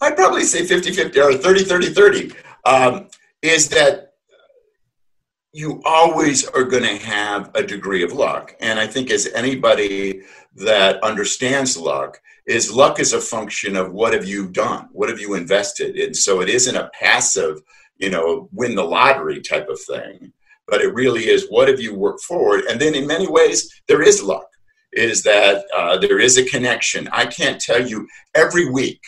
I'd 0.00 0.16
probably 0.16 0.44
say 0.44 0.64
50 0.64 0.92
50 0.92 1.20
or 1.20 1.34
30 1.34 1.64
30 1.64 1.94
30. 1.94 2.32
Um, 2.64 3.08
is 3.42 3.68
that 3.70 4.12
you 5.52 5.82
always 5.84 6.46
are 6.48 6.64
going 6.64 6.82
to 6.82 6.96
have 7.04 7.50
a 7.54 7.62
degree 7.62 8.02
of 8.02 8.12
luck. 8.12 8.56
And 8.60 8.80
I 8.80 8.86
think 8.86 9.10
as 9.10 9.26
anybody 9.34 10.22
that 10.56 11.02
understands 11.04 11.76
luck, 11.76 12.20
is 12.46 12.72
luck 12.72 12.98
is 12.98 13.12
a 13.12 13.20
function 13.20 13.76
of 13.76 13.92
what 13.92 14.14
have 14.14 14.26
you 14.26 14.48
done? 14.48 14.88
What 14.92 15.10
have 15.10 15.20
you 15.20 15.34
invested? 15.34 15.96
in? 15.96 16.14
so 16.14 16.40
it 16.40 16.48
isn't 16.48 16.74
a 16.74 16.90
passive, 16.98 17.60
you 17.98 18.10
know, 18.10 18.48
win 18.52 18.74
the 18.74 18.82
lottery 18.82 19.40
type 19.40 19.68
of 19.68 19.78
thing, 19.80 20.32
but 20.72 20.80
it 20.80 20.94
really 20.94 21.28
is 21.28 21.48
what 21.50 21.68
have 21.68 21.80
you 21.80 21.94
worked 21.94 22.22
forward? 22.22 22.64
And 22.64 22.80
then 22.80 22.94
in 22.94 23.06
many 23.06 23.28
ways, 23.28 23.70
there 23.88 24.00
is 24.00 24.22
luck, 24.22 24.46
is 24.94 25.22
that 25.24 25.66
uh, 25.76 25.98
there 25.98 26.18
is 26.18 26.38
a 26.38 26.46
connection. 26.46 27.10
I 27.12 27.26
can't 27.26 27.60
tell 27.60 27.86
you 27.86 28.08
every 28.34 28.70
week 28.70 29.02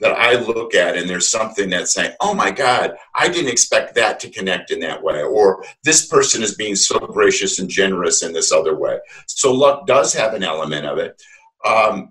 that 0.00 0.12
I 0.12 0.36
look 0.36 0.74
at 0.74 0.96
and 0.96 1.06
there's 1.06 1.28
something 1.28 1.68
that's 1.68 1.92
saying, 1.92 2.12
oh 2.22 2.32
my 2.32 2.50
God, 2.50 2.96
I 3.14 3.28
didn't 3.28 3.50
expect 3.50 3.94
that 3.96 4.18
to 4.20 4.30
connect 4.30 4.70
in 4.70 4.80
that 4.80 5.02
way. 5.02 5.22
Or 5.22 5.62
this 5.84 6.06
person 6.06 6.42
is 6.42 6.54
being 6.54 6.76
so 6.76 6.98
gracious 6.98 7.58
and 7.58 7.68
generous 7.68 8.22
in 8.22 8.32
this 8.32 8.50
other 8.50 8.74
way. 8.74 8.98
So 9.26 9.52
luck 9.52 9.86
does 9.86 10.14
have 10.14 10.32
an 10.32 10.44
element 10.44 10.86
of 10.86 10.96
it. 10.96 11.22
Um, 11.62 12.10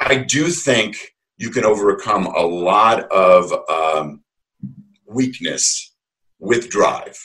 I 0.00 0.16
do 0.16 0.48
think 0.48 0.96
you 1.38 1.50
can 1.50 1.64
overcome 1.64 2.26
a 2.26 2.42
lot 2.42 3.08
of 3.12 3.52
um, 3.70 4.24
weakness 5.06 5.94
with 6.40 6.70
drive 6.70 7.16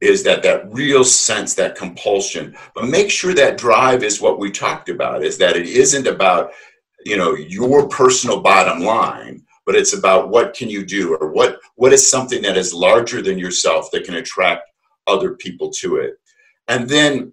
is 0.00 0.22
that 0.24 0.42
that 0.42 0.72
real 0.72 1.04
sense 1.04 1.54
that 1.54 1.76
compulsion. 1.76 2.56
But 2.74 2.88
make 2.88 3.10
sure 3.10 3.34
that 3.34 3.58
drive 3.58 4.02
is 4.02 4.20
what 4.20 4.38
we 4.38 4.50
talked 4.50 4.88
about 4.88 5.24
is 5.24 5.38
that 5.38 5.56
it 5.56 5.66
isn't 5.66 6.06
about 6.06 6.52
you 7.04 7.16
know 7.16 7.34
your 7.34 7.88
personal 7.88 8.40
bottom 8.40 8.82
line 8.82 9.42
but 9.64 9.74
it's 9.74 9.92
about 9.92 10.28
what 10.28 10.54
can 10.54 10.70
you 10.70 10.86
do 10.86 11.14
or 11.16 11.32
what 11.32 11.58
what 11.74 11.92
is 11.92 12.10
something 12.10 12.42
that 12.42 12.56
is 12.56 12.72
larger 12.72 13.20
than 13.22 13.38
yourself 13.38 13.90
that 13.90 14.04
can 14.04 14.14
attract 14.14 14.70
other 15.06 15.34
people 15.34 15.70
to 15.70 15.96
it. 15.96 16.14
And 16.68 16.88
then 16.88 17.32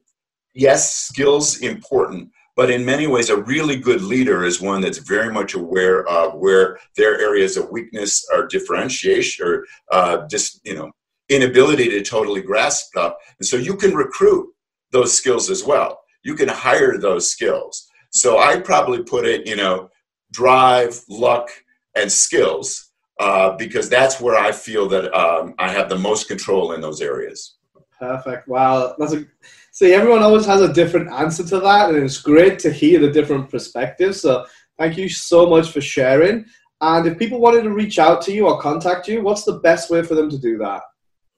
yes 0.53 0.95
skills 0.95 1.61
important 1.61 2.29
but 2.55 2.69
in 2.69 2.85
many 2.85 3.07
ways 3.07 3.29
a 3.29 3.41
really 3.43 3.75
good 3.75 4.01
leader 4.01 4.43
is 4.43 4.61
one 4.61 4.81
that's 4.81 4.99
very 4.99 5.33
much 5.33 5.55
aware 5.55 6.07
of 6.07 6.35
where 6.35 6.77
their 6.95 7.19
areas 7.19 7.57
of 7.57 7.71
weakness 7.71 8.27
are 8.31 8.45
differentiation 8.47 9.45
or 9.45 9.65
uh, 9.91 10.27
just 10.27 10.61
you 10.63 10.75
know 10.75 10.91
inability 11.29 11.89
to 11.89 12.01
totally 12.03 12.41
grasp 12.41 12.87
stuff 12.87 13.13
and 13.39 13.47
so 13.47 13.57
you 13.57 13.75
can 13.75 13.93
recruit 13.93 14.47
those 14.91 15.15
skills 15.15 15.49
as 15.49 15.63
well 15.63 16.01
you 16.23 16.35
can 16.35 16.47
hire 16.47 16.97
those 16.97 17.29
skills 17.29 17.89
so 18.13 18.37
I 18.37 18.59
probably 18.59 19.03
put 19.03 19.25
it, 19.25 19.47
you 19.47 19.55
know, 19.55 19.89
drive, 20.31 21.01
luck, 21.09 21.49
and 21.95 22.11
skills 22.11 22.91
uh, 23.19 23.55
because 23.57 23.89
that's 23.89 24.21
where 24.21 24.37
I 24.37 24.51
feel 24.51 24.87
that 24.89 25.11
um, 25.15 25.55
I 25.57 25.71
have 25.71 25.89
the 25.89 25.97
most 25.97 26.27
control 26.27 26.73
in 26.73 26.81
those 26.81 27.01
areas. 27.01 27.55
Perfect. 27.99 28.47
Wow, 28.47 28.95
that's 28.99 29.13
a 29.13 29.25
see. 29.71 29.93
Everyone 29.93 30.21
always 30.21 30.45
has 30.45 30.61
a 30.61 30.73
different 30.73 31.11
answer 31.11 31.43
to 31.43 31.59
that, 31.61 31.89
and 31.89 32.03
it's 32.03 32.21
great 32.21 32.59
to 32.59 32.71
hear 32.71 32.99
the 32.99 33.11
different 33.11 33.49
perspectives. 33.49 34.21
So 34.21 34.45
thank 34.77 34.95
you 34.97 35.09
so 35.09 35.49
much 35.49 35.71
for 35.71 35.81
sharing. 35.81 36.45
And 36.81 37.07
if 37.07 37.17
people 37.17 37.39
wanted 37.39 37.63
to 37.63 37.71
reach 37.71 37.97
out 37.97 38.21
to 38.23 38.33
you 38.33 38.47
or 38.47 38.61
contact 38.61 39.07
you, 39.07 39.23
what's 39.23 39.43
the 39.43 39.59
best 39.59 39.89
way 39.89 40.03
for 40.03 40.15
them 40.15 40.29
to 40.29 40.37
do 40.37 40.57
that? 40.59 40.81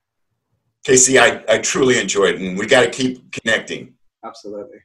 Casey, 0.88 1.20
I, 1.20 1.44
I 1.50 1.58
truly 1.58 2.00
enjoyed 2.00 2.36
it, 2.36 2.42
and 2.42 2.58
we 2.58 2.66
got 2.66 2.82
to 2.86 2.90
keep 2.90 3.30
connecting. 3.34 3.96
Absolutely. 4.24 4.78